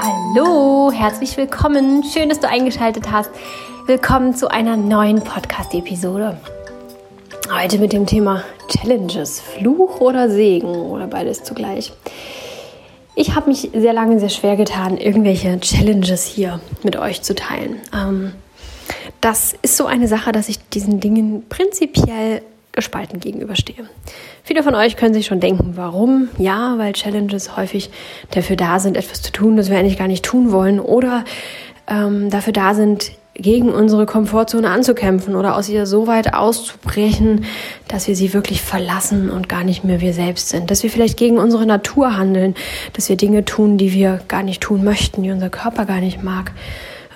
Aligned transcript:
Hallo, 0.00 0.92
herzlich 0.92 1.36
willkommen. 1.36 2.04
Schön, 2.04 2.28
dass 2.28 2.38
du 2.38 2.48
eingeschaltet 2.48 3.10
hast. 3.10 3.30
Willkommen 3.86 4.36
zu 4.36 4.48
einer 4.48 4.76
neuen 4.76 5.20
Podcast-Episode. 5.22 6.38
Heute 7.52 7.78
mit 7.78 7.92
dem 7.92 8.06
Thema 8.06 8.44
Challenges, 8.68 9.40
Fluch 9.40 10.00
oder 10.00 10.30
Segen 10.30 10.68
oder 10.68 11.08
beides 11.08 11.42
zugleich. 11.42 11.92
Ich 13.16 13.34
habe 13.34 13.48
mich 13.48 13.70
sehr 13.74 13.94
lange 13.94 14.20
sehr 14.20 14.28
schwer 14.28 14.54
getan, 14.54 14.96
irgendwelche 14.96 15.58
Challenges 15.58 16.24
hier 16.24 16.60
mit 16.84 16.94
euch 16.94 17.22
zu 17.22 17.34
teilen. 17.34 17.80
Ähm, 17.92 18.32
das 19.20 19.56
ist 19.62 19.76
so 19.76 19.86
eine 19.86 20.06
Sache, 20.06 20.30
dass 20.30 20.48
ich 20.48 20.60
diesen 20.68 21.00
Dingen 21.00 21.48
prinzipiell 21.48 22.42
gespalten 22.78 23.18
gegenüberstehe. 23.18 23.88
Viele 24.44 24.62
von 24.62 24.76
euch 24.76 24.96
können 24.96 25.12
sich 25.12 25.26
schon 25.26 25.40
denken, 25.40 25.72
warum? 25.74 26.28
Ja, 26.38 26.78
weil 26.78 26.92
Challenges 26.92 27.56
häufig 27.56 27.90
dafür 28.30 28.54
da 28.54 28.78
sind, 28.78 28.96
etwas 28.96 29.20
zu 29.20 29.32
tun, 29.32 29.56
das 29.56 29.68
wir 29.68 29.76
eigentlich 29.76 29.98
gar 29.98 30.06
nicht 30.06 30.24
tun 30.24 30.52
wollen 30.52 30.78
oder 30.78 31.24
ähm, 31.88 32.30
dafür 32.30 32.52
da 32.52 32.74
sind, 32.74 33.10
gegen 33.34 33.70
unsere 33.70 34.06
Komfortzone 34.06 34.70
anzukämpfen 34.70 35.34
oder 35.34 35.56
aus 35.56 35.68
ihr 35.68 35.86
so 35.86 36.06
weit 36.06 36.34
auszubrechen, 36.34 37.46
dass 37.88 38.06
wir 38.06 38.14
sie 38.14 38.32
wirklich 38.32 38.62
verlassen 38.62 39.28
und 39.28 39.48
gar 39.48 39.64
nicht 39.64 39.82
mehr 39.82 40.00
wir 40.00 40.12
selbst 40.12 40.50
sind. 40.50 40.70
Dass 40.70 40.84
wir 40.84 40.90
vielleicht 40.90 41.16
gegen 41.16 41.38
unsere 41.38 41.66
Natur 41.66 42.16
handeln, 42.16 42.54
dass 42.92 43.08
wir 43.08 43.16
Dinge 43.16 43.44
tun, 43.44 43.76
die 43.76 43.92
wir 43.92 44.20
gar 44.28 44.44
nicht 44.44 44.60
tun 44.60 44.84
möchten, 44.84 45.24
die 45.24 45.32
unser 45.32 45.50
Körper 45.50 45.84
gar 45.84 46.00
nicht 46.00 46.22
mag. 46.22 46.52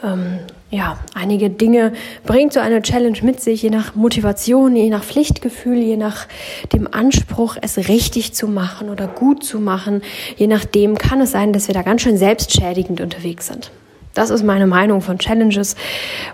Ähm, 0.05 0.39
ja, 0.73 0.97
einige 1.13 1.51
Dinge 1.51 1.93
bringt 2.25 2.55
so 2.55 2.61
eine 2.61 2.81
Challenge 2.81 3.19
mit 3.23 3.41
sich, 3.43 3.63
je 3.63 3.69
nach 3.69 3.95
Motivation, 3.95 4.75
je 4.75 4.89
nach 4.89 5.05
Pflichtgefühl, 5.05 5.77
je 5.77 5.99
nach 5.99 6.27
dem 6.73 6.89
Anspruch, 6.91 7.57
es 7.61 7.77
richtig 7.89 8.33
zu 8.33 8.49
machen 8.49 8.89
oder 8.89 9.07
gut 9.07 9.45
zu 9.45 9.61
machen. 9.61 10.01
Je 10.37 10.47
nachdem 10.47 10.97
kann 10.97 11.21
es 11.21 11.31
sein, 11.31 11.53
dass 11.53 11.69
wir 11.69 11.75
da 11.75 11.83
ganz 11.83 12.01
schön 12.01 12.17
selbstschädigend 12.17 13.03
unterwegs 13.03 13.49
sind. 13.49 13.71
Das 14.15 14.31
ist 14.31 14.45
meine 14.45 14.67
Meinung 14.67 15.03
von 15.03 15.19
Challenges 15.19 15.77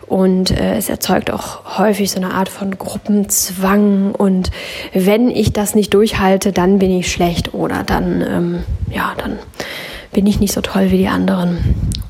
und 0.07 0.53
äh, 0.53 0.77
es 0.77 0.89
erzeugt 0.89 1.33
auch 1.33 1.79
häufig 1.79 2.11
so 2.11 2.19
eine 2.19 2.33
Art 2.33 2.49
von 2.49 2.79
Gruppenzwang 2.79 4.15
und 4.15 4.51
wenn 4.93 5.31
ich 5.31 5.53
das 5.53 5.75
nicht 5.75 5.95
durchhalte, 5.95 6.53
dann 6.53 6.79
bin 6.79 6.91
ich 6.93 7.11
schlecht 7.11 7.55
oder 7.55 7.83
dann, 7.85 8.21
ähm, 8.21 8.65
ja, 8.93 9.15
dann 9.17 9.39
bin 10.13 10.27
ich 10.27 10.41
nicht 10.41 10.53
so 10.53 10.61
toll 10.61 10.91
wie 10.91 10.99
die 10.99 11.09
anderen. 11.09 11.59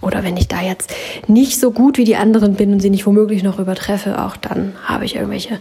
Oder 0.00 0.22
wenn 0.24 0.36
ich 0.36 0.48
da 0.48 0.62
jetzt 0.62 0.94
nicht 1.26 1.58
so 1.58 1.70
gut 1.70 1.98
wie 1.98 2.04
die 2.04 2.16
anderen 2.16 2.54
bin 2.54 2.72
und 2.72 2.80
sie 2.80 2.90
nicht 2.90 3.06
womöglich 3.06 3.42
noch 3.42 3.58
übertreffe, 3.58 4.22
auch 4.24 4.36
dann 4.36 4.72
habe 4.84 5.04
ich 5.04 5.16
irgendwelche 5.16 5.58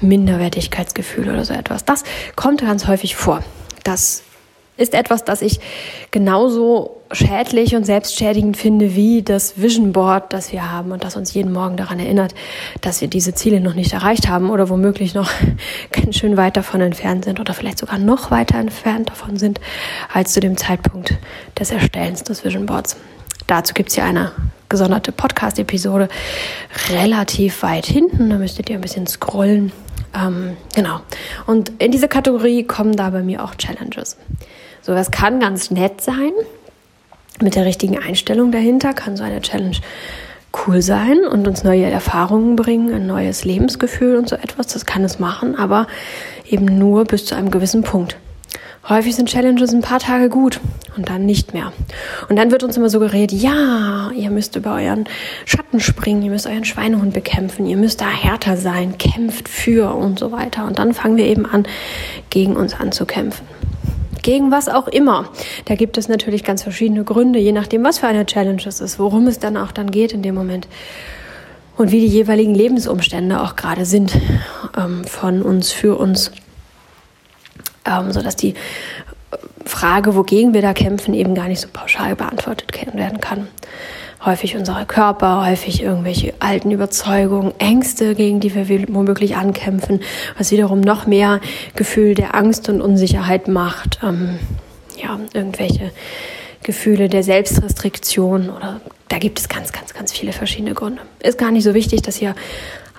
Minderwertigkeitsgefühle 0.00 1.32
oder 1.32 1.44
so 1.44 1.54
etwas. 1.54 1.84
Das 1.84 2.04
kommt 2.34 2.60
ganz 2.60 2.86
häufig 2.86 3.16
vor. 3.16 3.42
Das 3.84 4.22
ist 4.76 4.94
etwas, 4.94 5.24
das 5.24 5.42
ich 5.42 5.60
genauso 6.10 6.96
schädlich 7.12 7.76
und 7.76 7.84
selbstschädigend 7.84 8.56
finde 8.56 8.94
wie 8.94 9.22
das 9.22 9.60
Vision 9.60 9.92
Board, 9.92 10.32
das 10.32 10.52
wir 10.52 10.70
haben 10.70 10.92
und 10.92 11.04
das 11.04 11.16
uns 11.16 11.32
jeden 11.34 11.52
Morgen 11.52 11.76
daran 11.76 11.98
erinnert, 11.98 12.34
dass 12.80 13.00
wir 13.00 13.08
diese 13.08 13.34
Ziele 13.34 13.60
noch 13.60 13.74
nicht 13.74 13.92
erreicht 13.92 14.28
haben 14.28 14.50
oder 14.50 14.68
womöglich 14.68 15.14
noch 15.14 15.30
ganz 15.92 16.16
schön 16.16 16.36
weit 16.36 16.56
davon 16.56 16.80
entfernt 16.80 17.24
sind 17.24 17.40
oder 17.40 17.54
vielleicht 17.54 17.78
sogar 17.78 17.98
noch 17.98 18.30
weiter 18.30 18.58
entfernt 18.58 19.08
davon 19.08 19.36
sind 19.36 19.60
als 20.12 20.32
zu 20.32 20.40
dem 20.40 20.56
Zeitpunkt 20.56 21.14
des 21.58 21.70
Erstellens 21.70 22.24
des 22.24 22.44
Vision 22.44 22.66
Boards. 22.66 22.96
Dazu 23.46 23.74
gibt 23.74 23.90
es 23.90 23.96
ja 23.96 24.04
eine 24.04 24.32
gesonderte 24.68 25.12
Podcast-Episode 25.12 26.08
relativ 26.90 27.62
weit 27.62 27.86
hinten. 27.86 28.30
Da 28.30 28.36
müsstet 28.36 28.68
ihr 28.68 28.74
ein 28.74 28.80
bisschen 28.80 29.06
scrollen. 29.06 29.70
Ähm, 30.14 30.56
genau. 30.74 31.00
Und 31.46 31.70
in 31.80 31.92
diese 31.92 32.08
Kategorie 32.08 32.64
kommen 32.64 32.96
da 32.96 33.10
bei 33.10 33.22
mir 33.22 33.44
auch 33.44 33.54
Challenges. 33.54 34.16
So, 34.86 34.94
das 34.94 35.10
kann 35.10 35.40
ganz 35.40 35.72
nett 35.72 36.00
sein. 36.00 36.30
Mit 37.42 37.56
der 37.56 37.64
richtigen 37.64 37.98
Einstellung 37.98 38.52
dahinter 38.52 38.94
kann 38.94 39.16
so 39.16 39.24
eine 39.24 39.40
Challenge 39.40 39.76
cool 40.64 40.80
sein 40.80 41.26
und 41.28 41.48
uns 41.48 41.64
neue 41.64 41.86
Erfahrungen 41.86 42.54
bringen, 42.54 42.94
ein 42.94 43.04
neues 43.08 43.44
Lebensgefühl 43.44 44.14
und 44.14 44.28
so 44.28 44.36
etwas. 44.36 44.68
Das 44.68 44.86
kann 44.86 45.02
es 45.02 45.18
machen, 45.18 45.56
aber 45.56 45.88
eben 46.48 46.66
nur 46.66 47.04
bis 47.04 47.24
zu 47.24 47.34
einem 47.34 47.50
gewissen 47.50 47.82
Punkt. 47.82 48.16
Häufig 48.88 49.16
sind 49.16 49.28
Challenges 49.28 49.72
ein 49.72 49.80
paar 49.80 49.98
Tage 49.98 50.28
gut 50.28 50.60
und 50.96 51.08
dann 51.08 51.26
nicht 51.26 51.52
mehr. 51.52 51.72
Und 52.28 52.36
dann 52.36 52.52
wird 52.52 52.62
uns 52.62 52.76
immer 52.76 52.88
suggeriert, 52.88 53.32
ja, 53.32 54.12
ihr 54.14 54.30
müsst 54.30 54.54
über 54.54 54.74
euren 54.74 55.08
Schatten 55.46 55.80
springen, 55.80 56.22
ihr 56.22 56.30
müsst 56.30 56.46
euren 56.46 56.64
Schweinehund 56.64 57.12
bekämpfen, 57.12 57.66
ihr 57.66 57.76
müsst 57.76 58.00
da 58.00 58.08
härter 58.08 58.56
sein, 58.56 58.98
kämpft 58.98 59.48
für 59.48 59.96
und 59.96 60.20
so 60.20 60.30
weiter. 60.30 60.64
Und 60.64 60.78
dann 60.78 60.94
fangen 60.94 61.16
wir 61.16 61.26
eben 61.26 61.44
an, 61.44 61.66
gegen 62.30 62.54
uns 62.54 62.78
anzukämpfen 62.78 63.55
gegen 64.26 64.50
was 64.50 64.68
auch 64.68 64.88
immer. 64.88 65.30
Da 65.66 65.76
gibt 65.76 65.96
es 65.98 66.08
natürlich 66.08 66.42
ganz 66.42 66.64
verschiedene 66.64 67.04
Gründe, 67.04 67.38
je 67.38 67.52
nachdem, 67.52 67.84
was 67.84 68.00
für 68.00 68.08
eine 68.08 68.26
Challenge 68.26 68.60
es 68.66 68.80
ist, 68.80 68.98
worum 68.98 69.28
es 69.28 69.38
dann 69.38 69.56
auch 69.56 69.70
dann 69.70 69.92
geht 69.92 70.12
in 70.12 70.22
dem 70.22 70.34
Moment. 70.34 70.66
Und 71.76 71.92
wie 71.92 72.00
die 72.00 72.08
jeweiligen 72.08 72.52
Lebensumstände 72.52 73.40
auch 73.40 73.54
gerade 73.54 73.84
sind 73.84 74.16
ähm, 74.76 75.04
von 75.04 75.42
uns, 75.42 75.70
für 75.70 75.96
uns, 75.96 76.32
ähm, 77.84 78.10
sodass 78.10 78.34
die 78.34 78.54
Frage, 79.64 80.16
wogegen 80.16 80.54
wir 80.54 80.62
da 80.62 80.72
kämpfen, 80.72 81.14
eben 81.14 81.36
gar 81.36 81.46
nicht 81.46 81.60
so 81.60 81.68
pauschal 81.72 82.16
beantwortet 82.16 82.72
werden 82.94 83.20
kann 83.20 83.46
häufig 84.24 84.56
unser 84.56 84.84
Körper, 84.84 85.46
häufig 85.46 85.82
irgendwelche 85.82 86.34
alten 86.40 86.70
Überzeugungen, 86.70 87.52
Ängste, 87.58 88.14
gegen 88.14 88.40
die 88.40 88.54
wir 88.54 88.66
womöglich 88.88 89.36
ankämpfen, 89.36 90.00
was 90.38 90.50
wiederum 90.50 90.80
noch 90.80 91.06
mehr 91.06 91.40
Gefühl 91.74 92.14
der 92.14 92.34
Angst 92.34 92.68
und 92.68 92.80
Unsicherheit 92.80 93.48
macht. 93.48 94.00
Ähm, 94.02 94.38
ja, 94.96 95.18
irgendwelche 95.34 95.92
Gefühle 96.62 97.08
der 97.08 97.22
Selbstrestriktion 97.22 98.50
oder 98.50 98.80
da 99.08 99.18
gibt 99.18 99.38
es 99.38 99.48
ganz, 99.48 99.72
ganz, 99.72 99.94
ganz 99.94 100.12
viele 100.12 100.32
verschiedene 100.32 100.74
Gründe. 100.74 101.02
Ist 101.20 101.38
gar 101.38 101.52
nicht 101.52 101.64
so 101.64 101.74
wichtig, 101.74 102.02
das 102.02 102.16
hier 102.16 102.34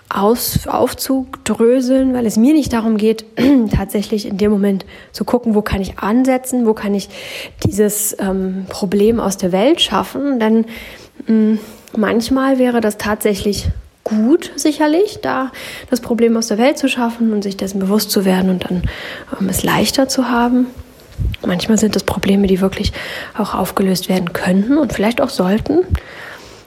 aufzudröseln, 0.10 2.14
weil 2.14 2.26
es 2.26 2.38
mir 2.38 2.54
nicht 2.54 2.72
darum 2.72 2.98
geht, 2.98 3.26
tatsächlich 3.76 4.26
in 4.26 4.38
dem 4.38 4.52
Moment 4.52 4.86
zu 5.12 5.26
gucken, 5.26 5.54
wo 5.54 5.62
kann 5.62 5.82
ich 5.82 6.00
ansetzen, 6.00 6.66
wo 6.66 6.74
kann 6.74 6.96
ich 6.96 7.10
dieses 7.66 8.16
ähm, 8.20 8.68
Problem 8.70 9.20
aus 9.20 9.36
der 9.36 9.52
Welt 9.52 9.82
schaffen, 9.82 10.40
denn 10.40 10.64
manchmal 11.96 12.60
wäre 12.60 12.82
das 12.82 12.98
tatsächlich 12.98 13.70
gut, 14.04 14.52
sicherlich, 14.56 15.20
da 15.22 15.52
das 15.90 16.00
Problem 16.00 16.38
aus 16.38 16.48
der 16.48 16.58
Welt 16.58 16.78
zu 16.78 16.88
schaffen 16.88 17.34
und 17.34 17.44
sich 17.44 17.58
dessen 17.58 17.80
bewusst 17.80 18.10
zu 18.10 18.24
werden 18.24 18.50
und 18.50 18.64
dann 18.64 18.84
ähm, 19.40 19.50
es 19.50 19.64
leichter 19.64 20.08
zu 20.08 20.30
haben. 20.30 20.68
Manchmal 21.46 21.78
sind 21.78 21.96
das 21.96 22.04
Probleme, 22.04 22.48
die 22.48 22.62
wirklich 22.62 22.94
auch 23.38 23.54
aufgelöst 23.54 24.08
werden 24.08 24.32
könnten 24.32 24.78
und 24.78 24.94
vielleicht 24.94 25.20
auch 25.20 25.30
sollten. 25.30 25.80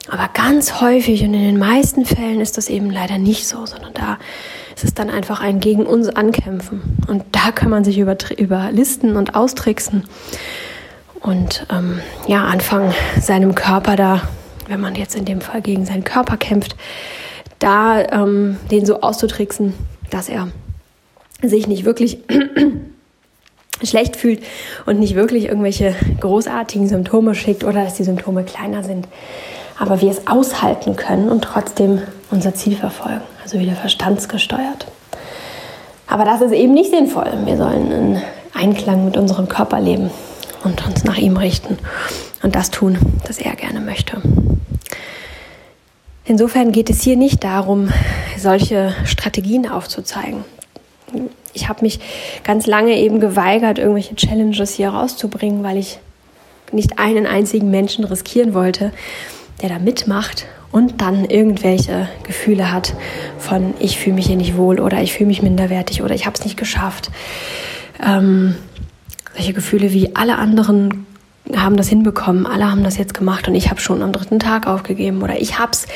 Aber 0.09 0.29
ganz 0.35 0.81
häufig 0.81 1.23
und 1.23 1.33
in 1.35 1.45
den 1.45 1.59
meisten 1.59 2.05
Fällen 2.05 2.41
ist 2.41 2.59
das 2.59 2.69
eben 2.69 2.91
leider 2.91 3.17
nicht 3.17 3.47
so, 3.47 3.65
sondern 3.65 3.95
da 3.95 4.19
ist 4.75 4.85
es 4.85 4.93
dann 4.93 5.09
einfach 5.09 5.41
ein 5.41 5.61
gegen 5.61 5.87
uns 5.87 6.09
ankämpfen. 6.09 6.83
Und 7.07 7.25
da 7.33 7.53
kann 7.53 7.71
man 7.71 7.85
sich 7.85 7.99
über, 7.99 8.17
überlisten 8.37 9.17
und 9.17 9.35
austricksen 9.35 10.05
und 11.21 11.67
ähm, 11.71 12.01
ja, 12.27 12.45
anfangen, 12.45 12.93
seinem 13.21 13.55
Körper 13.55 13.97
da 13.97 14.23
wenn 14.71 14.81
man 14.81 14.95
jetzt 14.95 15.17
in 15.17 15.25
dem 15.25 15.41
Fall 15.41 15.61
gegen 15.61 15.85
seinen 15.85 16.05
Körper 16.05 16.37
kämpft, 16.37 16.77
da 17.59 18.01
ähm, 18.01 18.57
den 18.71 18.87
so 18.87 19.01
auszutricksen, 19.01 19.75
dass 20.11 20.29
er 20.29 20.49
sich 21.43 21.67
nicht 21.67 21.85
wirklich 21.85 22.19
schlecht 23.83 24.17
fühlt 24.17 24.43
und 24.87 24.99
nicht 24.99 25.15
wirklich 25.15 25.47
irgendwelche 25.47 25.95
großartigen 26.21 26.89
Symptome 26.89 27.35
schickt 27.35 27.65
oder 27.65 27.85
dass 27.85 27.95
die 27.95 28.05
Symptome 28.05 28.45
kleiner 28.45 28.83
sind. 28.83 29.09
Aber 29.79 30.01
wir 30.01 30.11
es 30.11 30.27
aushalten 30.27 30.97
können 30.97 31.29
und 31.31 31.43
trotzdem 31.43 32.03
unser 32.31 32.55
Ziel 32.55 32.77
verfolgen, 32.77 33.23
also 33.43 33.59
wieder 33.59 33.73
verstandsgesteuert. 33.73 34.87
Aber 36.07 36.25
das 36.25 36.43
ist 36.43 36.53
eben 36.53 36.75
nicht 36.75 36.91
sinnvoll. 36.91 37.31
Wir 37.45 37.57
sollen 37.57 37.91
in 37.91 38.23
Einklang 38.53 39.05
mit 39.05 39.17
unserem 39.17 39.49
Körper 39.49 39.81
leben 39.81 40.11
und 40.65 40.87
uns 40.87 41.05
nach 41.05 41.17
ihm 41.17 41.37
richten 41.37 41.79
und 42.43 42.55
das 42.55 42.71
tun, 42.71 42.99
was 43.27 43.39
er 43.39 43.55
gerne 43.55 43.81
möchte. 43.81 44.21
Insofern 46.31 46.71
geht 46.71 46.91
es 46.91 47.03
hier 47.03 47.17
nicht 47.17 47.43
darum, 47.43 47.89
solche 48.39 48.95
Strategien 49.05 49.69
aufzuzeigen. 49.69 50.45
Ich 51.53 51.69
habe 51.69 51.83
mich 51.83 51.99
ganz 52.45 52.69
lange 52.69 52.97
eben 52.97 53.19
geweigert, 53.19 53.81
irgendwelche 53.81 54.15
Challenges 54.15 54.75
hier 54.75 54.91
rauszubringen, 54.91 55.65
weil 55.65 55.77
ich 55.77 55.99
nicht 56.71 57.01
einen 57.01 57.27
einzigen 57.27 57.73
Menschen 57.73 58.05
riskieren 58.05 58.55
wollte, 58.55 58.93
der 59.61 59.71
da 59.71 59.81
mitmacht 59.81 60.47
und 60.71 61.01
dann 61.01 61.25
irgendwelche 61.25 62.09
Gefühle 62.23 62.71
hat 62.71 62.95
von 63.41 63.75
ich 63.81 63.99
fühle 63.99 64.15
mich 64.15 64.29
hier 64.29 64.37
nicht 64.37 64.57
wohl 64.57 64.79
oder 64.79 65.03
ich 65.03 65.13
fühle 65.13 65.27
mich 65.27 65.43
minderwertig 65.43 66.01
oder 66.01 66.15
ich 66.15 66.27
habe 66.27 66.37
es 66.39 66.45
nicht 66.45 66.57
geschafft. 66.57 67.11
Ähm, 68.01 68.55
solche 69.35 69.53
Gefühle 69.53 69.93
wie 69.93 70.15
alle 70.15 70.39
anderen 70.39 71.09
haben 71.57 71.77
das 71.77 71.89
hinbekommen, 71.89 72.47
alle 72.47 72.71
haben 72.71 72.85
das 72.85 72.97
jetzt 72.97 73.15
gemacht 73.15 73.49
und 73.49 73.55
ich 73.55 73.71
habe 73.71 73.81
schon 73.81 74.03
am 74.03 74.13
dritten 74.13 74.39
Tag 74.39 74.67
aufgegeben 74.67 75.23
oder 75.23 75.41
ich 75.41 75.59
habe 75.59 75.73
es 75.73 75.87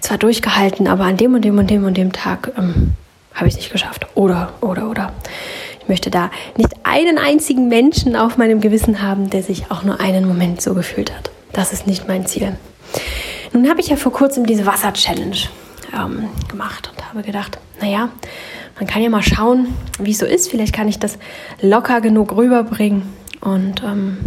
zwar 0.00 0.18
durchgehalten, 0.18 0.86
aber 0.86 1.04
an 1.04 1.16
dem 1.16 1.34
und 1.34 1.44
dem 1.44 1.58
und 1.58 1.70
dem 1.70 1.84
und 1.84 1.96
dem 1.96 2.12
Tag 2.12 2.52
ähm, 2.56 2.92
habe 3.34 3.48
ich 3.48 3.54
es 3.54 3.60
nicht 3.60 3.72
geschafft. 3.72 4.06
Oder, 4.14 4.52
oder, 4.60 4.88
oder. 4.88 5.12
Ich 5.80 5.88
möchte 5.88 6.10
da 6.10 6.30
nicht 6.56 6.70
einen 6.84 7.18
einzigen 7.18 7.68
Menschen 7.68 8.14
auf 8.16 8.36
meinem 8.36 8.60
Gewissen 8.60 9.02
haben, 9.02 9.30
der 9.30 9.42
sich 9.42 9.70
auch 9.70 9.82
nur 9.82 10.00
einen 10.00 10.26
Moment 10.26 10.62
so 10.62 10.74
gefühlt 10.74 11.12
hat. 11.12 11.30
Das 11.52 11.72
ist 11.72 11.86
nicht 11.86 12.06
mein 12.08 12.26
Ziel. 12.26 12.56
Nun 13.52 13.68
habe 13.68 13.80
ich 13.80 13.88
ja 13.88 13.96
vor 13.96 14.12
kurzem 14.12 14.46
diese 14.46 14.64
Wasser-Challenge 14.64 15.36
ähm, 15.94 16.28
gemacht 16.48 16.90
und 16.92 17.08
habe 17.08 17.22
gedacht, 17.22 17.58
naja, 17.80 18.08
man 18.78 18.86
kann 18.86 19.02
ja 19.02 19.10
mal 19.10 19.22
schauen, 19.22 19.74
wie 19.98 20.12
es 20.12 20.18
so 20.18 20.26
ist. 20.26 20.48
Vielleicht 20.48 20.72
kann 20.72 20.88
ich 20.88 20.98
das 20.98 21.18
locker 21.60 22.00
genug 22.00 22.34
rüberbringen. 22.34 23.02
Und 23.40 23.82
ähm, 23.82 24.18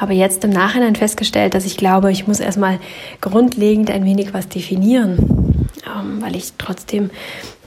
habe 0.00 0.14
jetzt 0.14 0.44
im 0.44 0.50
Nachhinein 0.50 0.96
festgestellt, 0.96 1.54
dass 1.54 1.66
ich 1.66 1.76
glaube, 1.76 2.10
ich 2.10 2.26
muss 2.26 2.40
erstmal 2.40 2.78
grundlegend 3.20 3.90
ein 3.90 4.04
wenig 4.04 4.32
was 4.32 4.48
definieren, 4.48 5.68
ähm, 5.86 6.22
weil 6.22 6.34
ich 6.36 6.54
trotzdem 6.56 7.10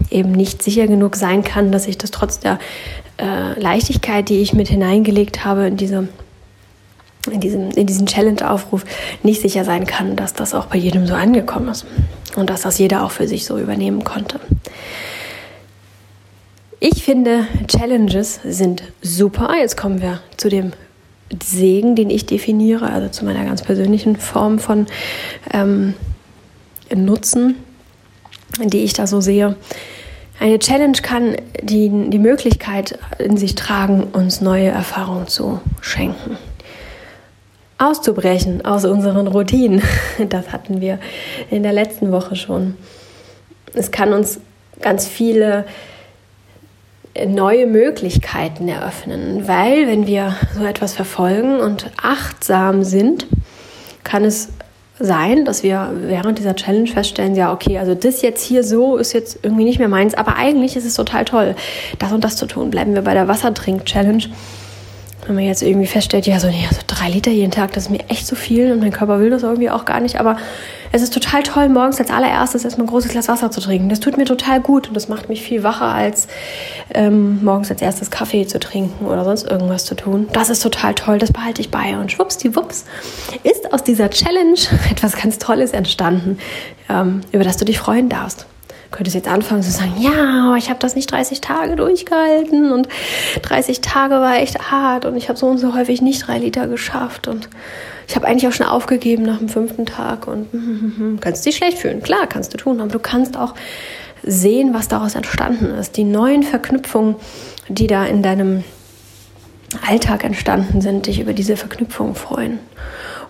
eben 0.09 0.31
nicht 0.31 0.63
sicher 0.63 0.87
genug 0.87 1.15
sein 1.15 1.43
kann, 1.43 1.71
dass 1.71 1.87
ich 1.87 1.97
das 1.97 2.11
trotz 2.11 2.39
der 2.39 2.57
äh, 3.21 3.59
Leichtigkeit, 3.59 4.29
die 4.29 4.41
ich 4.41 4.53
mit 4.53 4.67
hineingelegt 4.67 5.45
habe 5.45 5.67
in 5.67 5.77
diese 5.77 6.07
in 7.31 7.39
diesem, 7.39 7.71
in 7.71 7.87
diesem 7.87 8.05
Challenge-Aufruf 8.05 8.83
nicht 9.23 9.41
sicher 9.41 9.63
sein 9.63 9.87
kann, 9.87 10.17
dass 10.17 10.33
das 10.33 10.53
auch 10.53 10.65
bei 10.65 10.77
jedem 10.77 11.07
so 11.07 11.13
angekommen 11.13 11.69
ist 11.69 11.85
und 12.35 12.49
dass 12.49 12.63
das 12.63 12.77
jeder 12.79 13.05
auch 13.05 13.11
für 13.11 13.29
sich 13.29 13.45
so 13.45 13.57
übernehmen 13.57 14.03
konnte. 14.03 14.41
Ich 16.81 17.05
finde, 17.05 17.47
Challenges 17.67 18.41
sind 18.43 18.83
super. 19.01 19.55
Jetzt 19.57 19.77
kommen 19.77 20.01
wir 20.01 20.19
zu 20.35 20.49
dem 20.49 20.73
Segen, 21.43 21.95
den 21.95 22.09
ich 22.09 22.25
definiere, 22.25 22.89
also 22.91 23.09
zu 23.09 23.25
meiner 23.25 23.45
ganz 23.45 23.61
persönlichen 23.61 24.15
Form 24.15 24.59
von 24.59 24.87
ähm, 25.53 25.93
Nutzen, 26.93 27.55
die 28.63 28.79
ich 28.79 28.93
da 28.93 29.07
so 29.07 29.21
sehe. 29.21 29.55
Eine 30.39 30.59
Challenge 30.59 30.97
kann 31.01 31.35
die, 31.61 31.89
die 32.09 32.19
Möglichkeit 32.19 32.97
in 33.19 33.37
sich 33.37 33.55
tragen, 33.55 34.03
uns 34.13 34.41
neue 34.41 34.67
Erfahrungen 34.67 35.27
zu 35.27 35.61
schenken. 35.81 36.37
Auszubrechen 37.77 38.63
aus 38.65 38.85
unseren 38.85 39.27
Routinen. 39.27 39.81
Das 40.29 40.51
hatten 40.51 40.81
wir 40.81 40.99
in 41.49 41.63
der 41.63 41.73
letzten 41.73 42.11
Woche 42.11 42.35
schon. 42.35 42.75
Es 43.73 43.91
kann 43.91 44.13
uns 44.13 44.39
ganz 44.81 45.07
viele 45.07 45.65
neue 47.27 47.67
Möglichkeiten 47.67 48.67
eröffnen, 48.67 49.47
weil 49.47 49.87
wenn 49.87 50.07
wir 50.07 50.35
so 50.57 50.65
etwas 50.65 50.93
verfolgen 50.93 51.59
und 51.59 51.91
achtsam 52.01 52.83
sind, 52.83 53.27
kann 54.03 54.25
es 54.25 54.49
sein, 54.99 55.45
dass 55.45 55.63
wir 55.63 55.91
während 55.95 56.39
dieser 56.39 56.55
Challenge 56.55 56.87
feststellen, 56.87 57.35
ja, 57.35 57.51
okay, 57.51 57.77
also 57.79 57.95
das 57.95 58.21
jetzt 58.21 58.43
hier 58.43 58.63
so 58.63 58.97
ist 58.97 59.13
jetzt 59.13 59.39
irgendwie 59.43 59.63
nicht 59.63 59.79
mehr 59.79 59.87
meins, 59.87 60.13
aber 60.13 60.37
eigentlich 60.37 60.75
ist 60.75 60.85
es 60.85 60.95
total 60.95 61.25
toll, 61.25 61.55
das 61.99 62.11
und 62.11 62.23
das 62.23 62.35
zu 62.35 62.45
tun. 62.45 62.69
Bleiben 62.69 62.93
wir 62.93 63.01
bei 63.01 63.13
der 63.13 63.27
Wassertrink-Challenge 63.27 64.25
wenn 65.27 65.35
man 65.35 65.45
jetzt 65.45 65.61
irgendwie 65.61 65.87
feststellt, 65.87 66.25
ja, 66.25 66.39
so, 66.39 66.47
nee, 66.47 66.67
so 66.71 66.81
drei 66.85 67.09
Liter 67.09 67.31
jeden 67.31 67.51
Tag, 67.51 67.73
das 67.73 67.85
ist 67.85 67.89
mir 67.89 68.03
echt 68.09 68.27
zu 68.27 68.35
viel 68.35 68.71
und 68.71 68.79
mein 68.79 68.91
Körper 68.91 69.19
will 69.19 69.29
das 69.29 69.43
irgendwie 69.43 69.69
auch 69.69 69.85
gar 69.85 69.99
nicht. 69.99 70.19
Aber 70.19 70.37
es 70.91 71.01
ist 71.01 71.13
total 71.13 71.43
toll, 71.43 71.69
morgens 71.69 71.99
als 71.99 72.11
allererstes 72.11 72.65
erstmal 72.65 72.85
ein 72.85 72.89
großes 72.89 73.11
Glas 73.11 73.27
Wasser 73.27 73.49
zu 73.51 73.61
trinken. 73.61 73.89
Das 73.89 73.99
tut 73.99 74.17
mir 74.17 74.25
total 74.25 74.61
gut 74.61 74.87
und 74.87 74.93
das 74.93 75.09
macht 75.09 75.29
mich 75.29 75.41
viel 75.41 75.63
wacher, 75.63 75.87
als 75.87 76.27
ähm, 76.93 77.43
morgens 77.43 77.71
als 77.71 77.81
erstes 77.81 78.11
Kaffee 78.11 78.45
zu 78.45 78.59
trinken 78.59 79.05
oder 79.05 79.23
sonst 79.23 79.43
irgendwas 79.43 79.85
zu 79.85 79.95
tun. 79.95 80.27
Das 80.33 80.49
ist 80.49 80.61
total 80.61 80.93
toll, 80.93 81.17
das 81.17 81.31
behalte 81.31 81.61
ich 81.61 81.71
bei. 81.71 81.97
Und 81.97 82.11
schwuppsdiwupps 82.11 82.85
ist 83.43 83.73
aus 83.73 83.83
dieser 83.83 84.09
Challenge 84.09 84.59
etwas 84.91 85.15
ganz 85.15 85.39
Tolles 85.39 85.71
entstanden, 85.71 86.37
ähm, 86.89 87.21
über 87.31 87.43
das 87.43 87.57
du 87.57 87.65
dich 87.65 87.79
freuen 87.79 88.09
darfst 88.09 88.45
könntest 88.93 89.15
jetzt 89.15 89.27
anfangen 89.27 89.63
zu 89.63 89.71
sagen, 89.71 89.95
ja, 89.99 90.55
ich 90.55 90.69
habe 90.69 90.79
das 90.79 90.95
nicht 90.95 91.11
30 91.11 91.41
Tage 91.41 91.75
durchgehalten 91.75 92.71
und 92.71 92.87
30 93.41 93.81
Tage 93.81 94.15
war 94.15 94.37
echt 94.37 94.71
hart 94.71 95.05
und 95.05 95.17
ich 95.17 95.27
habe 95.27 95.37
so 95.37 95.47
und 95.47 95.57
so 95.57 95.75
häufig 95.75 96.01
nicht 96.01 96.27
drei 96.27 96.37
Liter 96.37 96.67
geschafft 96.67 97.27
und 97.27 97.49
ich 98.07 98.15
habe 98.15 98.27
eigentlich 98.27 98.47
auch 98.47 98.53
schon 98.53 98.67
aufgegeben 98.67 99.23
nach 99.23 99.39
dem 99.39 99.49
fünften 99.49 99.85
Tag 99.85 100.27
und 100.27 100.51
hm, 100.53 101.17
kannst 101.21 101.45
dich 101.45 101.57
schlecht 101.57 101.79
fühlen. 101.79 102.01
Klar, 102.01 102.27
kannst 102.27 102.53
du 102.53 102.57
tun, 102.57 102.79
aber 102.79 102.91
du 102.91 102.99
kannst 102.99 103.35
auch 103.35 103.55
sehen, 104.21 104.73
was 104.73 104.87
daraus 104.87 105.15
entstanden 105.15 105.73
ist. 105.77 105.97
Die 105.97 106.03
neuen 106.03 106.43
Verknüpfungen, 106.43 107.15
die 107.67 107.87
da 107.87 108.05
in 108.05 108.21
deinem 108.21 108.63
Alltag 109.87 110.23
entstanden 110.23 110.81
sind, 110.81 111.07
dich 111.07 111.19
über 111.19 111.33
diese 111.33 111.57
Verknüpfungen 111.57 112.15
freuen 112.15 112.59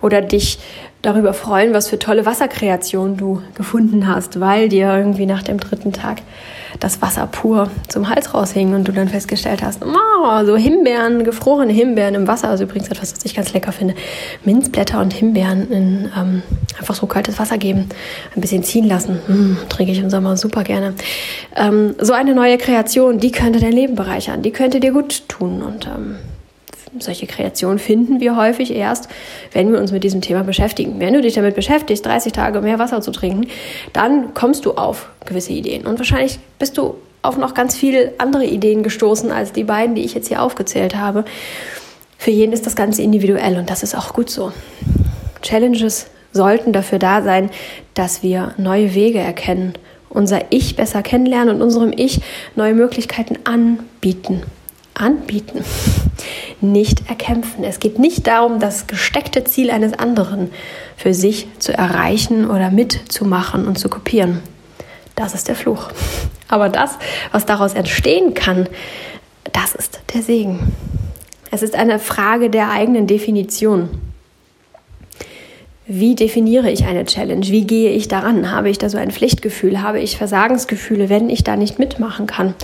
oder 0.02 0.20
dich 0.20 0.58
darüber 1.04 1.34
freuen, 1.34 1.74
was 1.74 1.88
für 1.88 1.98
tolle 1.98 2.26
Wasserkreationen 2.26 3.16
du 3.16 3.42
gefunden 3.54 4.06
hast, 4.06 4.40
weil 4.40 4.68
dir 4.68 4.94
irgendwie 4.96 5.26
nach 5.26 5.42
dem 5.42 5.58
dritten 5.58 5.92
Tag 5.92 6.22
das 6.80 7.00
Wasser 7.02 7.26
pur 7.26 7.70
zum 7.88 8.08
Hals 8.08 8.34
raushing 8.34 8.74
und 8.74 8.88
du 8.88 8.92
dann 8.92 9.08
festgestellt 9.08 9.62
hast, 9.62 9.82
oh, 9.84 10.44
so 10.44 10.56
Himbeeren, 10.56 11.24
gefrorene 11.24 11.72
Himbeeren 11.72 12.14
im 12.14 12.26
Wasser, 12.26 12.48
also 12.48 12.64
übrigens 12.64 12.88
etwas, 12.88 13.12
was 13.12 13.24
ich 13.24 13.34
ganz 13.34 13.52
lecker 13.52 13.72
finde, 13.72 13.94
Minzblätter 14.44 15.00
und 15.00 15.12
Himbeeren 15.12 15.70
in 15.70 16.10
ähm, 16.16 16.42
einfach 16.78 16.94
so 16.94 17.06
kaltes 17.06 17.38
Wasser 17.38 17.58
geben, 17.58 17.88
ein 18.34 18.40
bisschen 18.40 18.64
ziehen 18.64 18.88
lassen, 18.88 19.20
hm, 19.26 19.56
trinke 19.68 19.92
ich 19.92 19.98
im 19.98 20.10
Sommer 20.10 20.36
super 20.36 20.64
gerne. 20.64 20.94
Ähm, 21.54 21.94
so 22.00 22.12
eine 22.12 22.34
neue 22.34 22.58
Kreation, 22.58 23.18
die 23.18 23.30
könnte 23.30 23.60
dein 23.60 23.72
Leben 23.72 23.94
bereichern, 23.94 24.42
die 24.42 24.50
könnte 24.50 24.80
dir 24.80 24.92
gut 24.92 25.28
tun 25.28 25.62
und 25.62 25.86
ähm, 25.86 26.16
solche 26.98 27.26
Kreationen 27.26 27.78
finden 27.78 28.20
wir 28.20 28.36
häufig 28.36 28.72
erst, 28.72 29.08
wenn 29.52 29.72
wir 29.72 29.80
uns 29.80 29.92
mit 29.92 30.04
diesem 30.04 30.20
Thema 30.20 30.44
beschäftigen. 30.44 31.00
Wenn 31.00 31.14
du 31.14 31.20
dich 31.20 31.34
damit 31.34 31.54
beschäftigst, 31.54 32.04
30 32.06 32.32
Tage 32.32 32.60
mehr 32.60 32.78
Wasser 32.78 33.00
zu 33.00 33.10
trinken, 33.10 33.48
dann 33.92 34.34
kommst 34.34 34.64
du 34.64 34.72
auf 34.72 35.10
gewisse 35.26 35.52
Ideen. 35.52 35.86
Und 35.86 35.98
wahrscheinlich 35.98 36.38
bist 36.58 36.78
du 36.78 36.94
auf 37.22 37.36
noch 37.36 37.54
ganz 37.54 37.76
viele 37.76 38.12
andere 38.18 38.44
Ideen 38.44 38.82
gestoßen 38.82 39.32
als 39.32 39.52
die 39.52 39.64
beiden, 39.64 39.94
die 39.94 40.04
ich 40.04 40.14
jetzt 40.14 40.28
hier 40.28 40.42
aufgezählt 40.42 40.94
habe. 40.94 41.24
Für 42.18 42.30
jeden 42.30 42.52
ist 42.52 42.66
das 42.66 42.76
Ganze 42.76 43.02
individuell 43.02 43.58
und 43.58 43.70
das 43.70 43.82
ist 43.82 43.94
auch 43.94 44.12
gut 44.12 44.30
so. 44.30 44.52
Challenges 45.42 46.06
sollten 46.32 46.72
dafür 46.72 46.98
da 46.98 47.22
sein, 47.22 47.50
dass 47.94 48.22
wir 48.22 48.54
neue 48.56 48.94
Wege 48.94 49.18
erkennen, 49.18 49.74
unser 50.08 50.40
Ich 50.50 50.76
besser 50.76 51.02
kennenlernen 51.02 51.56
und 51.56 51.62
unserem 51.62 51.92
Ich 51.96 52.20
neue 52.56 52.74
Möglichkeiten 52.74 53.38
anbieten 53.44 54.42
anbieten, 54.94 55.64
nicht 56.64 57.08
erkämpfen. 57.08 57.64
Es 57.64 57.80
geht 57.80 57.98
nicht 57.98 58.26
darum, 58.26 58.60
das 58.60 58.86
gesteckte 58.86 59.44
Ziel 59.44 59.70
eines 59.70 59.92
anderen 59.92 60.50
für 60.96 61.14
sich 61.14 61.46
zu 61.58 61.72
erreichen 61.72 62.50
oder 62.50 62.70
mitzumachen 62.70 63.66
und 63.66 63.78
zu 63.78 63.88
kopieren. 63.88 64.40
Das 65.16 65.34
ist 65.34 65.48
der 65.48 65.54
Fluch. 65.54 65.88
Aber 66.48 66.68
das, 66.68 66.98
was 67.32 67.46
daraus 67.46 67.74
entstehen 67.74 68.34
kann, 68.34 68.68
das 69.52 69.74
ist 69.74 70.00
der 70.12 70.22
Segen. 70.22 70.72
Es 71.50 71.62
ist 71.62 71.76
eine 71.76 71.98
Frage 71.98 72.50
der 72.50 72.70
eigenen 72.70 73.06
Definition. 73.06 73.88
Wie 75.86 76.14
definiere 76.14 76.70
ich 76.70 76.86
eine 76.86 77.04
Challenge? 77.04 77.46
Wie 77.46 77.66
gehe 77.66 77.90
ich 77.90 78.08
daran? 78.08 78.50
Habe 78.50 78.70
ich 78.70 78.78
da 78.78 78.88
so 78.88 78.96
ein 78.96 79.10
Pflichtgefühl? 79.10 79.82
Habe 79.82 80.00
ich 80.00 80.16
Versagensgefühle, 80.16 81.10
wenn 81.10 81.28
ich 81.28 81.44
da 81.44 81.56
nicht 81.56 81.78
mitmachen 81.78 82.26
kann? 82.26 82.54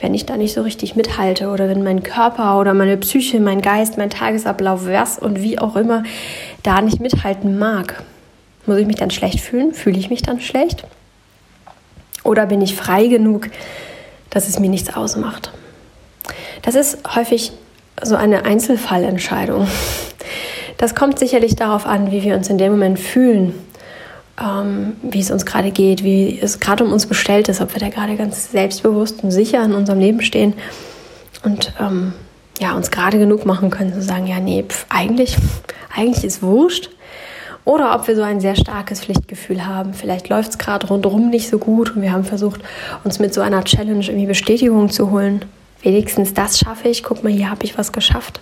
Wenn 0.00 0.14
ich 0.14 0.26
da 0.26 0.36
nicht 0.36 0.54
so 0.54 0.62
richtig 0.62 0.94
mithalte? 0.94 1.48
Oder 1.48 1.68
wenn 1.68 1.82
mein 1.82 2.04
Körper 2.04 2.60
oder 2.60 2.74
meine 2.74 2.96
Psyche, 2.96 3.40
mein 3.40 3.62
Geist, 3.62 3.98
mein 3.98 4.10
Tagesablauf, 4.10 4.86
was 4.86 5.18
und 5.18 5.42
wie 5.42 5.58
auch 5.58 5.74
immer 5.74 6.04
da 6.62 6.80
nicht 6.80 7.00
mithalten 7.00 7.58
mag? 7.58 8.04
Muss 8.66 8.78
ich 8.78 8.86
mich 8.86 8.96
dann 8.96 9.10
schlecht 9.10 9.40
fühlen? 9.40 9.74
Fühle 9.74 9.98
ich 9.98 10.08
mich 10.08 10.22
dann 10.22 10.40
schlecht? 10.40 10.84
Oder 12.22 12.46
bin 12.46 12.62
ich 12.62 12.76
frei 12.76 13.08
genug, 13.08 13.48
dass 14.30 14.46
es 14.46 14.60
mir 14.60 14.70
nichts 14.70 14.94
ausmacht? 14.94 15.50
Das 16.62 16.76
ist 16.76 16.98
häufig 17.16 17.50
so 18.00 18.14
eine 18.14 18.44
Einzelfallentscheidung. 18.44 19.66
Das 20.78 20.94
kommt 20.94 21.18
sicherlich 21.18 21.56
darauf 21.56 21.86
an, 21.86 22.10
wie 22.12 22.22
wir 22.22 22.34
uns 22.36 22.48
in 22.48 22.56
dem 22.56 22.72
Moment 22.72 22.98
fühlen, 22.98 23.52
ähm, 24.40 24.94
wie 25.02 25.20
es 25.20 25.30
uns 25.30 25.44
gerade 25.44 25.72
geht, 25.72 26.04
wie 26.04 26.38
es 26.40 26.60
gerade 26.60 26.84
um 26.84 26.92
uns 26.92 27.06
bestellt 27.06 27.48
ist, 27.48 27.60
ob 27.60 27.74
wir 27.74 27.80
da 27.80 27.88
gerade 27.88 28.16
ganz 28.16 28.52
selbstbewusst 28.52 29.22
und 29.22 29.32
sicher 29.32 29.62
in 29.64 29.74
unserem 29.74 29.98
Leben 29.98 30.22
stehen 30.22 30.54
und 31.42 31.74
ähm, 31.80 32.14
ja, 32.60 32.74
uns 32.74 32.90
gerade 32.90 33.18
genug 33.18 33.44
machen 33.44 33.70
können 33.70 33.92
zu 33.92 34.02
sagen, 34.02 34.28
ja, 34.28 34.38
nee, 34.38 34.64
pf, 34.66 34.86
eigentlich, 34.88 35.36
eigentlich 35.94 36.24
ist 36.24 36.42
wurscht. 36.42 36.90
Oder 37.64 37.94
ob 37.94 38.08
wir 38.08 38.16
so 38.16 38.22
ein 38.22 38.40
sehr 38.40 38.56
starkes 38.56 39.00
Pflichtgefühl 39.00 39.66
haben. 39.66 39.92
Vielleicht 39.92 40.30
läuft 40.30 40.52
es 40.52 40.58
gerade 40.58 40.86
rundherum 40.86 41.28
nicht 41.28 41.50
so 41.50 41.58
gut 41.58 41.94
und 41.94 42.02
wir 42.02 42.12
haben 42.12 42.24
versucht, 42.24 42.62
uns 43.04 43.18
mit 43.18 43.34
so 43.34 43.42
einer 43.42 43.62
Challenge 43.62 44.04
irgendwie 44.06 44.26
Bestätigung 44.26 44.88
zu 44.90 45.10
holen. 45.10 45.44
Wenigstens 45.82 46.32
das 46.32 46.58
schaffe 46.58 46.88
ich. 46.88 47.02
Guck 47.02 47.22
mal, 47.22 47.32
hier 47.32 47.50
habe 47.50 47.64
ich 47.64 47.76
was 47.76 47.92
geschafft. 47.92 48.40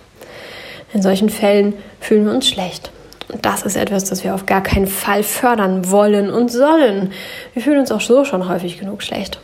In 0.93 1.01
solchen 1.01 1.29
Fällen 1.29 1.73
fühlen 1.99 2.25
wir 2.25 2.33
uns 2.33 2.47
schlecht. 2.47 2.91
Und 3.31 3.45
das 3.45 3.63
ist 3.63 3.75
etwas, 3.75 4.05
das 4.05 4.23
wir 4.23 4.33
auf 4.33 4.45
gar 4.45 4.61
keinen 4.63 4.87
Fall 4.87 5.23
fördern 5.23 5.91
wollen 5.91 6.29
und 6.29 6.49
sollen. 6.49 7.11
Wir 7.53 7.61
fühlen 7.61 7.79
uns 7.79 7.91
auch 7.91 8.01
so 8.01 8.23
schon 8.23 8.47
häufig 8.47 8.79
genug 8.79 9.03
schlecht. 9.03 9.39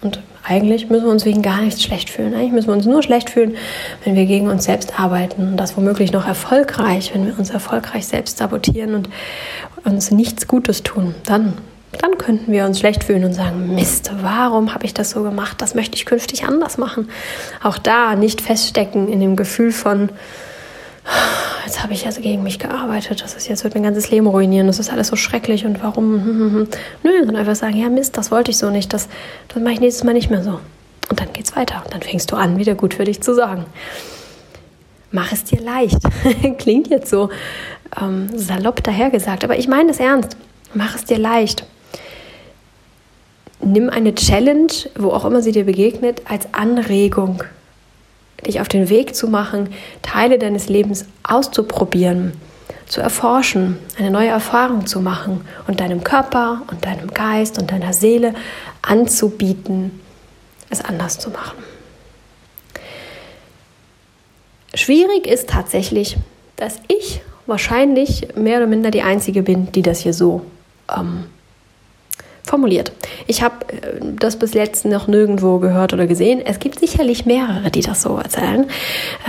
Und 0.00 0.20
eigentlich 0.44 0.90
müssen 0.90 1.04
wir 1.04 1.10
uns 1.10 1.24
wegen 1.24 1.42
gar 1.42 1.60
nichts 1.60 1.82
schlecht 1.82 2.10
fühlen. 2.10 2.34
Eigentlich 2.34 2.52
müssen 2.52 2.68
wir 2.68 2.74
uns 2.74 2.86
nur 2.86 3.02
schlecht 3.02 3.30
fühlen, 3.30 3.56
wenn 4.04 4.16
wir 4.16 4.26
gegen 4.26 4.48
uns 4.48 4.64
selbst 4.64 4.98
arbeiten. 4.98 5.42
Und 5.42 5.56
das 5.56 5.76
womöglich 5.76 6.12
noch 6.12 6.26
erfolgreich, 6.26 7.12
wenn 7.14 7.26
wir 7.26 7.38
uns 7.38 7.50
erfolgreich 7.50 8.06
selbst 8.06 8.38
sabotieren 8.38 8.94
und 8.94 9.08
uns 9.84 10.10
nichts 10.10 10.46
Gutes 10.48 10.82
tun. 10.82 11.14
Dann 11.26 11.54
Dann 12.00 12.18
könnten 12.18 12.52
wir 12.52 12.66
uns 12.66 12.80
schlecht 12.80 13.04
fühlen 13.04 13.24
und 13.24 13.32
sagen, 13.32 13.74
Mist, 13.74 14.10
warum 14.20 14.74
habe 14.74 14.84
ich 14.84 14.94
das 14.94 15.10
so 15.10 15.22
gemacht? 15.22 15.60
Das 15.60 15.74
möchte 15.74 15.96
ich 15.96 16.06
künftig 16.06 16.44
anders 16.44 16.76
machen. 16.76 17.08
Auch 17.62 17.78
da 17.78 18.14
nicht 18.14 18.40
feststecken 18.40 19.08
in 19.08 19.20
dem 19.20 19.36
Gefühl 19.36 19.72
von, 19.72 20.10
jetzt 21.64 21.82
habe 21.82 21.92
ich 21.92 22.06
also 22.06 22.20
gegen 22.20 22.42
mich 22.42 22.58
gearbeitet, 22.58 23.22
das 23.22 23.34
ist 23.34 23.48
jetzt 23.48 23.64
wird 23.64 23.74
mein 23.74 23.82
ganzes 23.82 24.10
Leben 24.10 24.26
ruinieren, 24.26 24.66
das 24.66 24.78
ist 24.78 24.90
alles 24.92 25.08
so 25.08 25.16
schrecklich 25.16 25.64
und 25.64 25.82
warum? 25.82 26.68
Nö, 27.02 27.18
sondern 27.18 27.36
einfach 27.36 27.56
sagen, 27.56 27.76
ja 27.76 27.88
Mist, 27.88 28.16
das 28.16 28.30
wollte 28.30 28.50
ich 28.50 28.58
so 28.58 28.70
nicht, 28.70 28.92
das, 28.92 29.08
das 29.48 29.62
mache 29.62 29.74
ich 29.74 29.80
nächstes 29.80 30.04
Mal 30.04 30.14
nicht 30.14 30.30
mehr 30.30 30.42
so. 30.42 30.60
Und 31.08 31.20
dann 31.20 31.32
geht's 31.32 31.56
weiter. 31.56 31.82
Und 31.84 31.94
dann 31.94 32.02
fängst 32.02 32.30
du 32.30 32.36
an, 32.36 32.58
wieder 32.58 32.74
gut 32.74 32.94
für 32.94 33.04
dich 33.04 33.22
zu 33.22 33.34
sorgen. 33.34 33.64
Mach 35.10 35.32
es 35.32 35.44
dir 35.44 35.60
leicht. 35.60 35.98
Klingt 36.58 36.88
jetzt 36.88 37.10
so 37.10 37.30
ähm, 38.00 38.28
salopp 38.36 38.82
dahergesagt, 38.84 39.44
aber 39.44 39.58
ich 39.58 39.68
meine 39.68 39.90
es 39.90 40.00
ernst. 40.00 40.36
Mach 40.74 40.94
es 40.94 41.04
dir 41.04 41.18
leicht. 41.18 41.64
Nimm 43.60 43.88
eine 43.88 44.14
Challenge, 44.14 44.72
wo 44.96 45.10
auch 45.10 45.24
immer 45.24 45.42
sie 45.42 45.52
dir 45.52 45.64
begegnet, 45.64 46.22
als 46.28 46.52
Anregung 46.52 47.42
dich 48.46 48.60
auf 48.60 48.68
den 48.68 48.88
Weg 48.88 49.14
zu 49.14 49.28
machen, 49.28 49.70
Teile 50.02 50.38
deines 50.38 50.68
Lebens 50.68 51.06
auszuprobieren, 51.22 52.32
zu 52.86 53.00
erforschen, 53.00 53.78
eine 53.98 54.10
neue 54.10 54.28
Erfahrung 54.28 54.86
zu 54.86 55.00
machen 55.00 55.42
und 55.66 55.80
deinem 55.80 56.04
Körper 56.04 56.62
und 56.70 56.84
deinem 56.84 57.08
Geist 57.12 57.58
und 57.58 57.70
deiner 57.70 57.92
Seele 57.92 58.34
anzubieten, 58.82 60.00
es 60.70 60.80
anders 60.80 61.18
zu 61.18 61.30
machen. 61.30 61.58
Schwierig 64.74 65.26
ist 65.26 65.50
tatsächlich, 65.50 66.16
dass 66.56 66.78
ich 66.88 67.20
wahrscheinlich 67.46 68.28
mehr 68.36 68.58
oder 68.58 68.66
minder 68.66 68.90
die 68.90 69.02
Einzige 69.02 69.42
bin, 69.42 69.72
die 69.72 69.82
das 69.82 70.00
hier 70.00 70.12
so 70.12 70.42
ähm, 70.94 71.24
formuliert. 72.48 72.92
Ich 73.26 73.42
habe 73.42 73.54
äh, 73.68 74.00
das 74.18 74.36
bis 74.36 74.54
jetzt 74.54 74.84
noch 74.84 75.06
nirgendwo 75.06 75.58
gehört 75.58 75.92
oder 75.92 76.06
gesehen. 76.06 76.40
Es 76.44 76.58
gibt 76.58 76.80
sicherlich 76.80 77.26
mehrere, 77.26 77.70
die 77.70 77.80
das 77.80 78.02
so 78.02 78.16
erzählen. 78.16 78.66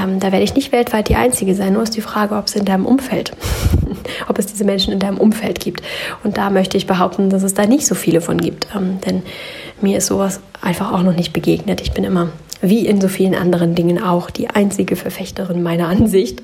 Ähm, 0.01 0.19
da 0.19 0.31
werde 0.31 0.43
ich 0.43 0.55
nicht 0.55 0.71
weltweit 0.71 1.09
die 1.09 1.15
Einzige 1.15 1.53
sein. 1.53 1.73
Nur 1.73 1.83
ist 1.83 1.95
die 1.95 2.01
Frage, 2.01 2.35
ob 2.35 2.47
es 2.47 2.55
in 2.55 2.65
deinem 2.65 2.85
Umfeld, 2.85 3.33
ob 4.27 4.39
es 4.39 4.47
diese 4.47 4.63
Menschen 4.63 4.93
in 4.93 4.99
deinem 4.99 5.17
Umfeld 5.17 5.59
gibt. 5.59 5.83
Und 6.23 6.37
da 6.37 6.49
möchte 6.49 6.77
ich 6.77 6.87
behaupten, 6.87 7.29
dass 7.29 7.43
es 7.43 7.53
da 7.53 7.65
nicht 7.65 7.85
so 7.85 7.95
viele 7.95 8.21
von 8.21 8.37
gibt. 8.39 8.67
Ähm, 8.75 8.99
denn 9.05 9.21
mir 9.81 9.97
ist 9.97 10.07
sowas 10.07 10.39
einfach 10.61 10.91
auch 10.91 11.03
noch 11.03 11.15
nicht 11.15 11.33
begegnet. 11.33 11.81
Ich 11.81 11.91
bin 11.91 12.03
immer, 12.03 12.29
wie 12.61 12.87
in 12.87 12.99
so 12.99 13.07
vielen 13.07 13.35
anderen 13.35 13.75
Dingen 13.75 14.01
auch, 14.01 14.29
die 14.29 14.49
einzige 14.49 14.95
Verfechterin 14.95 15.61
meiner 15.61 15.87
Ansicht 15.87 16.41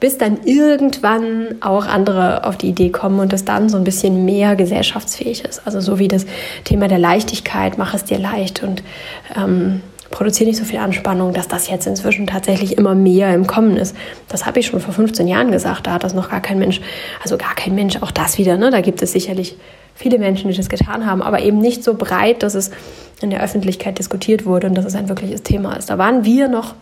bis 0.00 0.16
dann 0.16 0.38
irgendwann 0.44 1.56
auch 1.60 1.86
andere 1.86 2.44
auf 2.44 2.56
die 2.56 2.68
Idee 2.68 2.88
kommen 2.88 3.20
und 3.20 3.32
es 3.32 3.44
dann 3.44 3.68
so 3.68 3.76
ein 3.76 3.84
bisschen 3.84 4.24
mehr 4.24 4.56
gesellschaftsfähig 4.56 5.44
ist. 5.44 5.66
Also 5.66 5.80
so 5.80 5.98
wie 5.98 6.08
das 6.08 6.24
Thema 6.64 6.88
der 6.88 6.98
Leichtigkeit, 6.98 7.76
mach 7.76 7.92
es 7.92 8.04
dir 8.04 8.18
leicht 8.18 8.62
und 8.62 8.82
ähm, 9.36 9.82
produziere 10.10 10.48
nicht 10.48 10.58
so 10.58 10.64
viel 10.64 10.78
Anspannung, 10.78 11.32
dass 11.32 11.48
das 11.48 11.68
jetzt 11.68 11.86
inzwischen 11.86 12.26
tatsächlich 12.26 12.78
immer 12.78 12.94
mehr 12.94 13.32
im 13.34 13.46
Kommen 13.46 13.76
ist. 13.76 13.94
Das 14.28 14.46
habe 14.46 14.58
ich 14.58 14.66
schon 14.66 14.80
vor 14.80 14.92
15 14.92 15.28
Jahren 15.28 15.52
gesagt, 15.52 15.86
da 15.86 15.92
hat 15.92 16.02
das 16.02 16.14
noch 16.14 16.30
gar 16.30 16.40
kein 16.40 16.58
Mensch, 16.58 16.80
also 17.22 17.36
gar 17.36 17.54
kein 17.54 17.74
Mensch, 17.74 17.96
auch 18.00 18.10
das 18.10 18.38
wieder, 18.38 18.56
ne? 18.56 18.70
da 18.70 18.80
gibt 18.80 19.02
es 19.02 19.12
sicherlich 19.12 19.56
viele 19.94 20.18
Menschen, 20.18 20.50
die 20.50 20.56
das 20.56 20.68
getan 20.68 21.06
haben, 21.06 21.22
aber 21.22 21.42
eben 21.42 21.58
nicht 21.58 21.84
so 21.84 21.94
breit, 21.94 22.42
dass 22.42 22.54
es 22.54 22.70
in 23.20 23.30
der 23.30 23.42
Öffentlichkeit 23.42 23.98
diskutiert 23.98 24.46
wurde 24.46 24.66
und 24.66 24.74
dass 24.74 24.86
es 24.86 24.94
ein 24.94 25.08
wirkliches 25.08 25.42
Thema 25.42 25.74
ist. 25.74 25.90
Da 25.90 25.98
waren 25.98 26.24
wir 26.24 26.48
noch 26.48 26.74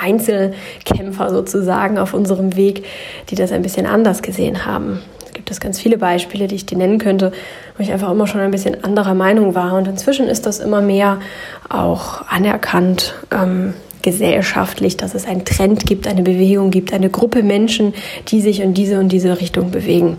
Einzelkämpfer 0.00 1.30
sozusagen 1.30 1.98
auf 1.98 2.14
unserem 2.14 2.56
Weg, 2.56 2.84
die 3.28 3.34
das 3.34 3.52
ein 3.52 3.62
bisschen 3.62 3.86
anders 3.86 4.22
gesehen 4.22 4.66
haben. 4.66 5.00
Es 5.26 5.32
gibt 5.32 5.50
es 5.50 5.60
ganz 5.60 5.78
viele 5.78 5.98
Beispiele, 5.98 6.48
die 6.48 6.56
ich 6.56 6.66
dir 6.66 6.78
nennen 6.78 6.98
könnte, 6.98 7.32
wo 7.76 7.82
ich 7.82 7.92
einfach 7.92 8.10
immer 8.10 8.26
schon 8.26 8.40
ein 8.40 8.50
bisschen 8.50 8.82
anderer 8.82 9.14
Meinung 9.14 9.54
war. 9.54 9.74
Und 9.74 9.86
inzwischen 9.86 10.26
ist 10.26 10.46
das 10.46 10.58
immer 10.58 10.80
mehr 10.80 11.20
auch 11.68 12.26
anerkannt. 12.28 13.14
Ähm, 13.30 13.74
gesellschaftlich, 14.02 14.96
dass 14.96 15.14
es 15.14 15.26
einen 15.26 15.44
Trend 15.44 15.84
gibt, 15.86 16.06
eine 16.06 16.22
Bewegung 16.22 16.70
gibt, 16.70 16.92
eine 16.92 17.10
Gruppe 17.10 17.42
Menschen, 17.42 17.94
die 18.28 18.40
sich 18.40 18.60
in 18.60 18.74
diese 18.74 18.98
und 18.98 19.10
diese 19.10 19.40
Richtung 19.40 19.70
bewegen. 19.70 20.16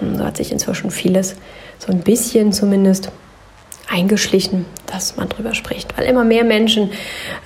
Und 0.00 0.18
so 0.18 0.24
hat 0.24 0.36
sich 0.36 0.50
inzwischen 0.52 0.90
vieles 0.90 1.36
so 1.78 1.92
ein 1.92 2.00
bisschen 2.00 2.52
zumindest 2.52 3.10
eingeschlichen, 3.90 4.66
dass 4.86 5.16
man 5.16 5.28
drüber 5.28 5.54
spricht, 5.54 5.96
weil 5.96 6.06
immer 6.06 6.24
mehr 6.24 6.44
Menschen 6.44 6.90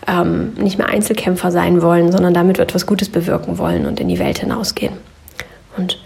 ähm, 0.06 0.54
nicht 0.54 0.78
mehr 0.78 0.88
Einzelkämpfer 0.88 1.50
sein 1.50 1.82
wollen, 1.82 2.12
sondern 2.12 2.34
damit 2.34 2.58
etwas 2.58 2.86
Gutes 2.86 3.08
bewirken 3.08 3.58
wollen 3.58 3.86
und 3.86 4.00
in 4.00 4.08
die 4.08 4.18
Welt 4.18 4.38
hinausgehen. 4.38 4.94
Und 5.76 5.98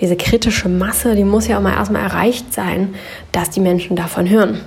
diese 0.00 0.16
kritische 0.16 0.68
Masse, 0.68 1.14
die 1.14 1.24
muss 1.24 1.48
ja 1.48 1.58
auch 1.58 1.62
mal 1.62 1.74
erstmal 1.74 2.02
erreicht 2.02 2.52
sein, 2.52 2.94
dass 3.32 3.50
die 3.50 3.60
Menschen 3.60 3.96
davon 3.96 4.28
hören. 4.28 4.60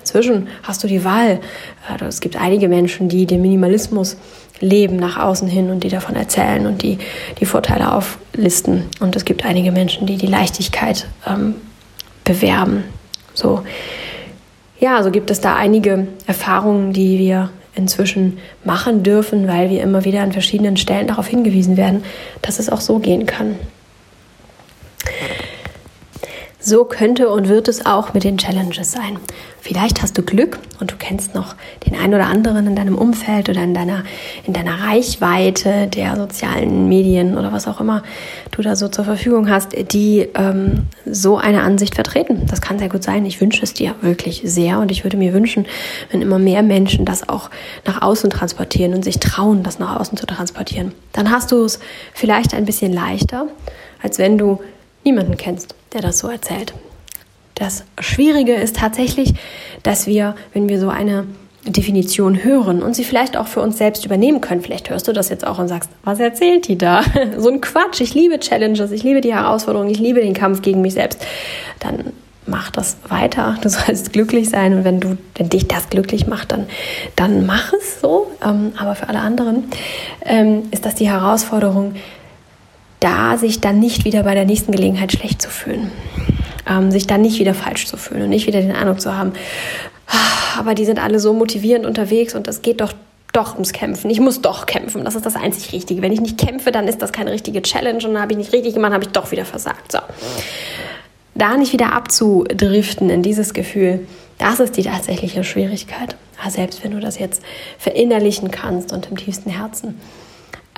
Inzwischen 0.00 0.48
hast 0.62 0.84
du 0.84 0.86
die 0.86 1.04
Wahl. 1.04 1.40
Äh, 1.88 2.04
es 2.04 2.20
gibt 2.20 2.36
einige 2.36 2.68
Menschen, 2.68 3.08
die 3.08 3.26
den 3.26 3.42
Minimalismus 3.42 4.16
leben 4.60 4.96
nach 4.96 5.16
außen 5.16 5.48
hin 5.48 5.70
und 5.70 5.82
die 5.84 5.88
davon 5.88 6.14
erzählen 6.14 6.66
und 6.66 6.82
die 6.82 6.98
die 7.40 7.46
Vorteile 7.46 7.92
auflisten. 7.92 8.84
Und 9.00 9.16
es 9.16 9.24
gibt 9.24 9.44
einige 9.44 9.72
Menschen, 9.72 10.06
die 10.06 10.16
die 10.16 10.26
Leichtigkeit 10.26 11.06
ähm, 11.26 11.56
bewerben. 12.24 12.84
So, 13.34 13.62
ja, 14.84 15.02
so 15.02 15.10
gibt 15.10 15.30
es 15.30 15.40
da 15.40 15.56
einige 15.56 16.08
Erfahrungen, 16.26 16.92
die 16.92 17.18
wir 17.18 17.48
inzwischen 17.74 18.36
machen 18.64 19.02
dürfen, 19.02 19.48
weil 19.48 19.70
wir 19.70 19.82
immer 19.82 20.04
wieder 20.04 20.20
an 20.20 20.32
verschiedenen 20.32 20.76
Stellen 20.76 21.06
darauf 21.06 21.26
hingewiesen 21.26 21.78
werden, 21.78 22.04
dass 22.42 22.58
es 22.58 22.68
auch 22.68 22.82
so 22.82 22.98
gehen 22.98 23.24
kann. 23.24 23.56
So 26.66 26.86
könnte 26.86 27.28
und 27.28 27.50
wird 27.50 27.68
es 27.68 27.84
auch 27.84 28.14
mit 28.14 28.24
den 28.24 28.38
Challenges 28.38 28.92
sein. 28.92 29.18
Vielleicht 29.60 30.00
hast 30.00 30.16
du 30.16 30.22
Glück 30.22 30.58
und 30.80 30.92
du 30.92 30.96
kennst 30.96 31.34
noch 31.34 31.56
den 31.86 31.94
einen 31.94 32.14
oder 32.14 32.24
anderen 32.24 32.66
in 32.66 32.74
deinem 32.74 32.96
Umfeld 32.96 33.50
oder 33.50 33.62
in 33.62 33.74
deiner, 33.74 34.02
in 34.46 34.54
deiner 34.54 34.80
Reichweite 34.80 35.88
der 35.88 36.16
sozialen 36.16 36.88
Medien 36.88 37.36
oder 37.36 37.52
was 37.52 37.68
auch 37.68 37.82
immer 37.82 38.02
du 38.50 38.62
da 38.62 38.76
so 38.76 38.88
zur 38.88 39.04
Verfügung 39.04 39.50
hast, 39.50 39.72
die 39.92 40.26
ähm, 40.34 40.84
so 41.04 41.36
eine 41.36 41.60
Ansicht 41.60 41.96
vertreten. 41.96 42.46
Das 42.46 42.62
kann 42.62 42.78
sehr 42.78 42.88
gut 42.88 43.02
sein. 43.02 43.26
Ich 43.26 43.42
wünsche 43.42 43.62
es 43.62 43.74
dir 43.74 43.94
wirklich 44.00 44.40
sehr 44.46 44.78
und 44.78 44.90
ich 44.90 45.04
würde 45.04 45.18
mir 45.18 45.34
wünschen, 45.34 45.66
wenn 46.12 46.22
immer 46.22 46.38
mehr 46.38 46.62
Menschen 46.62 47.04
das 47.04 47.28
auch 47.28 47.50
nach 47.84 48.00
außen 48.00 48.30
transportieren 48.30 48.94
und 48.94 49.04
sich 49.04 49.20
trauen, 49.20 49.62
das 49.62 49.78
nach 49.78 50.00
außen 50.00 50.16
zu 50.16 50.24
transportieren. 50.24 50.92
Dann 51.12 51.30
hast 51.30 51.52
du 51.52 51.62
es 51.62 51.78
vielleicht 52.14 52.54
ein 52.54 52.64
bisschen 52.64 52.94
leichter, 52.94 53.48
als 54.02 54.16
wenn 54.16 54.38
du 54.38 54.60
niemanden 55.04 55.36
kennst, 55.36 55.74
der 55.94 56.02
das 56.02 56.18
so 56.18 56.28
erzählt. 56.28 56.74
Das 57.54 57.84
Schwierige 58.00 58.54
ist 58.54 58.76
tatsächlich, 58.76 59.34
dass 59.82 60.06
wir, 60.06 60.34
wenn 60.52 60.68
wir 60.68 60.80
so 60.80 60.88
eine 60.88 61.26
Definition 61.66 62.44
hören 62.44 62.82
und 62.82 62.94
sie 62.94 63.04
vielleicht 63.04 63.36
auch 63.36 63.46
für 63.46 63.60
uns 63.62 63.78
selbst 63.78 64.04
übernehmen 64.04 64.40
können. 64.40 64.60
Vielleicht 64.60 64.90
hörst 64.90 65.08
du 65.08 65.12
das 65.12 65.30
jetzt 65.30 65.46
auch 65.46 65.58
und 65.58 65.68
sagst, 65.68 65.88
was 66.02 66.20
erzählt 66.20 66.68
die 66.68 66.76
da? 66.76 67.02
So 67.38 67.48
ein 67.48 67.60
Quatsch. 67.60 68.00
Ich 68.00 68.14
liebe 68.14 68.38
Challenges, 68.38 68.90
ich 68.90 69.02
liebe 69.02 69.20
die 69.20 69.32
Herausforderungen, 69.32 69.90
ich 69.90 69.98
liebe 69.98 70.20
den 70.20 70.34
Kampf 70.34 70.62
gegen 70.62 70.82
mich 70.82 70.94
selbst. 70.94 71.24
Dann 71.80 72.12
mach 72.46 72.70
das 72.70 72.98
weiter. 73.08 73.56
Du 73.62 73.68
sollst 73.70 74.12
glücklich 74.12 74.50
sein 74.50 74.74
und 74.74 74.84
wenn 74.84 75.00
du, 75.00 75.16
wenn 75.36 75.48
dich 75.48 75.66
das 75.68 75.88
glücklich 75.88 76.26
macht, 76.26 76.52
dann, 76.52 76.66
dann 77.16 77.46
mach 77.46 77.72
es 77.72 78.00
so. 78.00 78.30
Ähm, 78.44 78.72
aber 78.76 78.94
für 78.94 79.08
alle 79.08 79.20
anderen 79.20 79.64
ähm, 80.24 80.64
ist 80.70 80.84
das 80.84 80.96
die 80.96 81.08
Herausforderung, 81.08 81.94
da 83.04 83.36
sich 83.36 83.60
dann 83.60 83.80
nicht 83.80 84.06
wieder 84.06 84.22
bei 84.22 84.34
der 84.34 84.46
nächsten 84.46 84.72
Gelegenheit 84.72 85.12
schlecht 85.12 85.42
zu 85.42 85.50
fühlen. 85.50 85.92
Ähm, 86.66 86.90
sich 86.90 87.06
dann 87.06 87.20
nicht 87.20 87.38
wieder 87.38 87.52
falsch 87.52 87.86
zu 87.86 87.98
fühlen 87.98 88.22
und 88.22 88.30
nicht 88.30 88.46
wieder 88.46 88.62
den 88.62 88.72
Eindruck 88.72 88.98
zu 88.98 89.14
haben, 89.14 89.34
ah, 90.06 90.58
aber 90.58 90.74
die 90.74 90.86
sind 90.86 90.98
alle 90.98 91.20
so 91.20 91.34
motivierend 91.34 91.84
unterwegs 91.84 92.34
und 92.34 92.48
es 92.48 92.62
geht 92.62 92.80
doch 92.80 92.94
doch 93.34 93.54
ums 93.54 93.72
Kämpfen. 93.72 94.10
Ich 94.10 94.20
muss 94.20 94.40
doch 94.40 94.64
kämpfen. 94.64 95.04
Das 95.04 95.16
ist 95.16 95.26
das 95.26 95.34
einzig 95.34 95.72
Richtige. 95.72 96.00
Wenn 96.02 96.12
ich 96.12 96.20
nicht 96.20 96.38
kämpfe, 96.38 96.70
dann 96.70 96.86
ist 96.86 97.02
das 97.02 97.12
keine 97.12 97.32
richtige 97.32 97.62
Challenge 97.62 97.96
und 98.06 98.14
dann 98.14 98.22
habe 98.22 98.32
ich 98.32 98.38
nicht 98.38 98.52
richtig 98.52 98.74
gemacht, 98.74 98.92
habe 98.92 99.04
ich 99.04 99.10
doch 99.10 99.32
wieder 99.32 99.44
versagt. 99.44 99.90
So. 99.90 99.98
Da 101.34 101.56
nicht 101.56 101.72
wieder 101.72 101.92
abzudriften 101.92 103.10
in 103.10 103.24
dieses 103.24 103.52
Gefühl, 103.52 104.06
das 104.38 104.60
ist 104.60 104.76
die 104.76 104.84
tatsächliche 104.84 105.42
Schwierigkeit. 105.42 106.16
Aber 106.40 106.50
selbst 106.50 106.84
wenn 106.84 106.92
du 106.92 107.00
das 107.00 107.18
jetzt 107.18 107.42
verinnerlichen 107.76 108.52
kannst 108.52 108.92
und 108.92 109.10
im 109.10 109.16
tiefsten 109.16 109.50
Herzen 109.50 110.00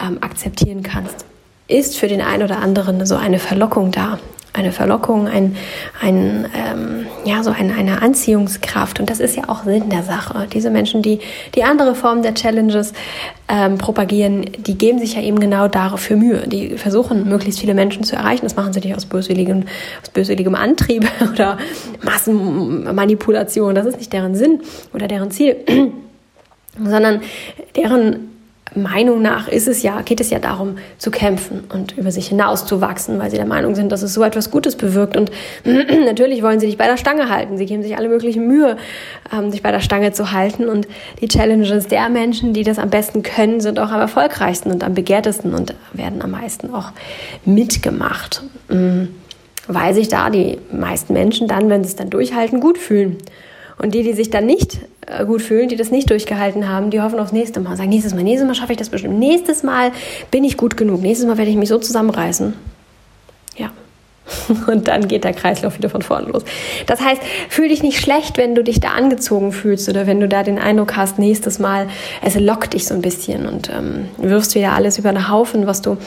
ähm, 0.00 0.16
akzeptieren 0.22 0.82
kannst, 0.82 1.26
ist 1.68 1.98
für 1.98 2.08
den 2.08 2.20
einen 2.20 2.42
oder 2.42 2.58
anderen 2.58 3.04
so 3.06 3.16
eine 3.16 3.38
Verlockung 3.38 3.90
da. 3.90 4.18
Eine 4.52 4.72
Verlockung, 4.72 5.28
ein, 5.28 5.54
ein, 6.00 6.46
ähm, 6.56 7.06
ja, 7.26 7.42
so 7.42 7.50
ein, 7.50 7.70
eine 7.70 8.00
Anziehungskraft. 8.00 8.98
Und 8.98 9.10
das 9.10 9.20
ist 9.20 9.36
ja 9.36 9.50
auch 9.50 9.64
Sinn 9.64 9.90
der 9.90 10.02
Sache. 10.02 10.46
Diese 10.50 10.70
Menschen, 10.70 11.02
die 11.02 11.18
die 11.54 11.62
andere 11.62 11.94
Form 11.94 12.22
der 12.22 12.32
Challenges 12.32 12.94
ähm, 13.48 13.76
propagieren, 13.76 14.46
die 14.56 14.78
geben 14.78 14.98
sich 14.98 15.14
ja 15.14 15.20
eben 15.20 15.40
genau 15.40 15.68
dafür 15.68 16.16
Mühe. 16.16 16.48
Die 16.48 16.78
versuchen, 16.78 17.28
möglichst 17.28 17.60
viele 17.60 17.74
Menschen 17.74 18.02
zu 18.02 18.16
erreichen. 18.16 18.46
Das 18.46 18.56
machen 18.56 18.72
sie 18.72 18.80
nicht 18.80 18.96
aus 18.96 19.04
böswilligem, 19.04 19.64
aus 20.02 20.08
böswilligem 20.08 20.54
Antrieb 20.54 21.06
oder 21.30 21.58
Massenmanipulation. 22.02 23.74
Das 23.74 23.84
ist 23.84 23.98
nicht 23.98 24.14
deren 24.14 24.34
Sinn 24.34 24.62
oder 24.94 25.06
deren 25.06 25.30
Ziel, 25.30 25.56
sondern 26.82 27.20
deren 27.76 28.35
Meinung 28.74 29.22
nach 29.22 29.48
ist 29.48 29.68
es 29.68 29.82
ja, 29.82 30.02
geht 30.02 30.20
es 30.20 30.30
ja 30.30 30.38
darum, 30.38 30.76
zu 30.98 31.10
kämpfen 31.10 31.64
und 31.72 31.96
über 31.96 32.10
sich 32.10 32.28
hinauszuwachsen, 32.28 33.18
weil 33.18 33.30
sie 33.30 33.36
der 33.36 33.46
Meinung 33.46 33.74
sind, 33.74 33.92
dass 33.92 34.02
es 34.02 34.12
so 34.12 34.22
etwas 34.22 34.50
Gutes 34.50 34.76
bewirkt. 34.76 35.16
Und 35.16 35.30
natürlich 35.64 36.42
wollen 36.42 36.58
sie 36.58 36.66
dich 36.66 36.76
bei 36.76 36.86
der 36.86 36.96
Stange 36.96 37.28
halten. 37.28 37.58
Sie 37.58 37.66
geben 37.66 37.82
sich 37.82 37.96
alle 37.96 38.08
möglichen 38.08 38.46
Mühe, 38.46 38.76
ähm, 39.32 39.50
dich 39.52 39.62
bei 39.62 39.70
der 39.70 39.80
Stange 39.80 40.12
zu 40.12 40.32
halten. 40.32 40.68
Und 40.68 40.88
die 41.20 41.28
Challenges 41.28 41.86
der 41.86 42.08
Menschen, 42.08 42.52
die 42.52 42.64
das 42.64 42.78
am 42.78 42.90
besten 42.90 43.22
können, 43.22 43.60
sind 43.60 43.78
auch 43.78 43.90
am 43.90 44.00
erfolgreichsten 44.00 44.72
und 44.72 44.82
am 44.82 44.94
begehrtesten 44.94 45.54
und 45.54 45.74
werden 45.92 46.20
am 46.20 46.32
meisten 46.32 46.74
auch 46.74 46.90
mitgemacht. 47.44 48.42
Mhm. 48.68 49.08
Weil 49.68 49.94
sich 49.94 50.08
da 50.08 50.28
die 50.28 50.58
meisten 50.70 51.12
Menschen 51.12 51.48
dann, 51.48 51.70
wenn 51.70 51.82
sie 51.82 51.90
es 51.90 51.96
dann 51.96 52.10
durchhalten, 52.10 52.60
gut 52.60 52.78
fühlen. 52.78 53.16
Und 53.78 53.94
die, 53.94 54.02
die 54.02 54.12
sich 54.12 54.30
dann 54.30 54.46
nicht 54.46 54.80
gut 55.26 55.42
fühlen, 55.42 55.68
die 55.68 55.76
das 55.76 55.90
nicht 55.90 56.10
durchgehalten 56.10 56.68
haben, 56.68 56.90
die 56.90 57.00
hoffen 57.00 57.20
aufs 57.20 57.32
nächste 57.32 57.60
Mal. 57.60 57.76
Sagen, 57.76 57.90
nächstes 57.90 58.14
Mal, 58.14 58.24
nächstes 58.24 58.46
Mal 58.46 58.54
schaffe 58.54 58.72
ich 58.72 58.78
das 58.78 58.88
bestimmt. 58.88 59.18
Nächstes 59.18 59.62
Mal 59.62 59.92
bin 60.30 60.44
ich 60.44 60.56
gut 60.56 60.76
genug. 60.76 61.00
Nächstes 61.00 61.26
Mal 61.28 61.38
werde 61.38 61.50
ich 61.50 61.56
mich 61.56 61.68
so 61.68 61.78
zusammenreißen. 61.78 62.54
Ja. 63.56 63.70
Und 64.66 64.88
dann 64.88 65.06
geht 65.06 65.24
der 65.24 65.32
Kreislauf 65.32 65.78
wieder 65.78 65.90
von 65.90 66.02
vorne 66.02 66.26
los. 66.28 66.44
Das 66.86 67.00
heißt, 67.00 67.22
fühl 67.48 67.68
dich 67.68 67.82
nicht 67.82 68.00
schlecht, 68.00 68.36
wenn 68.36 68.54
du 68.54 68.64
dich 68.64 68.80
da 68.80 68.88
angezogen 68.88 69.52
fühlst 69.52 69.88
oder 69.88 70.06
wenn 70.06 70.20
du 70.20 70.28
da 70.28 70.42
den 70.42 70.58
Eindruck 70.58 70.96
hast, 70.96 71.18
nächstes 71.18 71.60
Mal, 71.60 71.88
es 72.22 72.34
lockt 72.34 72.74
dich 72.74 72.86
so 72.86 72.94
ein 72.94 73.02
bisschen 73.02 73.46
und 73.46 73.70
ähm, 73.70 74.08
wirfst 74.16 74.56
wieder 74.56 74.72
alles 74.72 74.98
über 74.98 75.12
den 75.12 75.28
Haufen, 75.30 75.66
was 75.68 75.82
du 75.82 75.98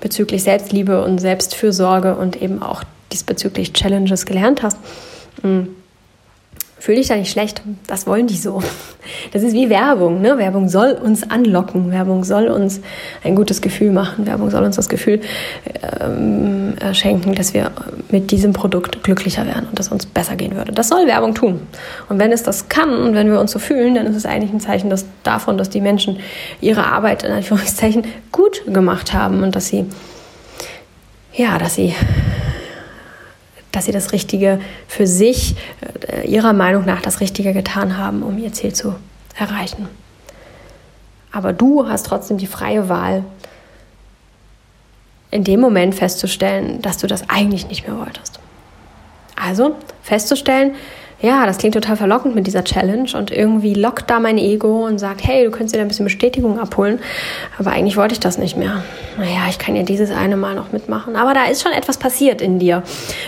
bezüglich 0.00 0.44
Selbstliebe 0.44 1.02
und 1.02 1.18
Selbstfürsorge 1.18 2.14
und 2.14 2.40
eben 2.40 2.62
auch 2.62 2.84
diesbezüglich 3.12 3.72
Challenges 3.72 4.24
gelernt 4.24 4.62
hast. 4.62 4.78
Mhm 5.42 5.68
Fühl 6.86 6.94
dich 6.94 7.08
da 7.08 7.16
nicht 7.16 7.32
schlecht. 7.32 7.62
Das 7.88 8.06
wollen 8.06 8.28
die 8.28 8.36
so. 8.36 8.62
Das 9.32 9.42
ist 9.42 9.54
wie 9.54 9.68
Werbung. 9.70 10.20
Ne? 10.20 10.38
Werbung 10.38 10.68
soll 10.68 10.92
uns 10.92 11.28
anlocken. 11.28 11.90
Werbung 11.90 12.22
soll 12.22 12.46
uns 12.46 12.80
ein 13.24 13.34
gutes 13.34 13.60
Gefühl 13.60 13.90
machen. 13.90 14.24
Werbung 14.24 14.50
soll 14.50 14.62
uns 14.62 14.76
das 14.76 14.88
Gefühl 14.88 15.20
ähm, 16.00 16.74
schenken, 16.92 17.34
dass 17.34 17.54
wir 17.54 17.72
mit 18.12 18.30
diesem 18.30 18.52
Produkt 18.52 19.02
glücklicher 19.02 19.46
werden 19.46 19.66
und 19.68 19.76
dass 19.80 19.88
uns 19.88 20.06
besser 20.06 20.36
gehen 20.36 20.54
würde. 20.54 20.70
Das 20.70 20.88
soll 20.88 21.08
Werbung 21.08 21.34
tun. 21.34 21.60
Und 22.08 22.20
wenn 22.20 22.30
es 22.30 22.44
das 22.44 22.68
kann 22.68 22.94
und 22.94 23.16
wenn 23.16 23.32
wir 23.32 23.40
uns 23.40 23.50
so 23.50 23.58
fühlen, 23.58 23.96
dann 23.96 24.06
ist 24.06 24.14
es 24.14 24.24
eigentlich 24.24 24.52
ein 24.52 24.60
Zeichen 24.60 24.88
dass, 24.88 25.06
davon, 25.24 25.58
dass 25.58 25.68
die 25.68 25.80
Menschen 25.80 26.20
ihre 26.60 26.86
Arbeit 26.86 27.24
in 27.24 27.32
Anführungszeichen 27.32 28.04
gut 28.30 28.62
gemacht 28.72 29.12
haben 29.12 29.42
und 29.42 29.56
dass 29.56 29.66
sie 29.66 29.86
ja, 31.32 31.58
dass 31.58 31.74
sie 31.74 31.96
dass 33.76 33.84
sie 33.84 33.92
das 33.92 34.12
Richtige 34.12 34.58
für 34.88 35.06
sich, 35.06 35.54
äh, 36.08 36.26
ihrer 36.26 36.54
Meinung 36.54 36.86
nach 36.86 37.02
das 37.02 37.20
Richtige 37.20 37.52
getan 37.52 37.98
haben, 37.98 38.22
um 38.22 38.38
ihr 38.38 38.50
Ziel 38.50 38.72
zu 38.72 38.94
erreichen. 39.38 39.86
Aber 41.30 41.52
du 41.52 41.86
hast 41.86 42.06
trotzdem 42.06 42.38
die 42.38 42.46
freie 42.46 42.88
Wahl, 42.88 43.22
in 45.30 45.44
dem 45.44 45.60
Moment 45.60 45.94
festzustellen, 45.94 46.80
dass 46.80 46.96
du 46.96 47.06
das 47.06 47.28
eigentlich 47.28 47.68
nicht 47.68 47.86
mehr 47.86 47.98
wolltest. 47.98 48.40
Also 49.38 49.76
festzustellen, 50.00 50.74
ja, 51.22 51.46
das 51.46 51.56
klingt 51.56 51.74
total 51.74 51.96
verlockend 51.96 52.34
mit 52.34 52.46
dieser 52.46 52.62
Challenge 52.62 53.08
und 53.14 53.30
irgendwie 53.30 53.72
lockt 53.72 54.10
da 54.10 54.20
mein 54.20 54.36
Ego 54.36 54.86
und 54.86 54.98
sagt, 54.98 55.26
hey, 55.26 55.44
du 55.44 55.50
könntest 55.50 55.74
dir 55.74 55.78
da 55.78 55.82
ein 55.82 55.88
bisschen 55.88 56.04
Bestätigung 56.04 56.60
abholen, 56.60 57.00
aber 57.58 57.70
eigentlich 57.70 57.96
wollte 57.96 58.12
ich 58.12 58.20
das 58.20 58.36
nicht 58.36 58.58
mehr. 58.58 58.84
Naja, 59.16 59.46
ich 59.48 59.58
kann 59.58 59.74
ja 59.76 59.82
dieses 59.82 60.10
eine 60.10 60.36
Mal 60.36 60.54
noch 60.54 60.72
mitmachen, 60.72 61.16
aber 61.16 61.32
da 61.32 61.46
ist 61.46 61.62
schon 61.62 61.72
etwas 61.72 61.96
passiert 61.96 62.42
in 62.42 62.58
dir. 62.58 62.82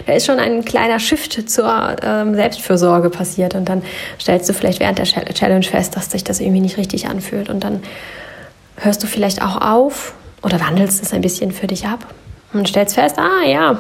Da 0.07 0.13
ist 0.13 0.27
schon 0.27 0.39
ein 0.39 0.67
kleiner 0.67 0.99
Shift 0.99 1.49
zur 1.49 1.97
ähm, 2.03 2.35
Selbstfürsorge 2.35 3.09
passiert. 3.09 3.55
Und 3.55 3.71
dann 3.71 3.83
stellst 4.21 4.47
du 4.51 4.53
vielleicht 4.53 4.81
während 4.81 4.99
der 4.99 5.07
Challenge 5.07 5.65
fest, 5.65 5.97
dass 5.97 6.11
sich 6.11 6.23
das 6.23 6.41
irgendwie 6.41 6.61
nicht 6.61 6.77
richtig 6.77 7.09
anfühlt. 7.09 7.49
Und 7.49 7.65
dann 7.65 7.83
hörst 8.77 9.03
du 9.03 9.07
vielleicht 9.07 9.41
auch 9.41 9.63
auf 9.63 10.13
oder 10.43 10.61
wandelst 10.61 11.03
es 11.03 11.15
ein 11.15 11.23
bisschen 11.23 11.53
für 11.53 11.67
dich 11.67 11.87
ab 11.87 12.07
und 12.53 12.69
stellst 12.69 12.97
fest, 12.97 13.19
ah 13.19 13.47
ja, 13.47 13.79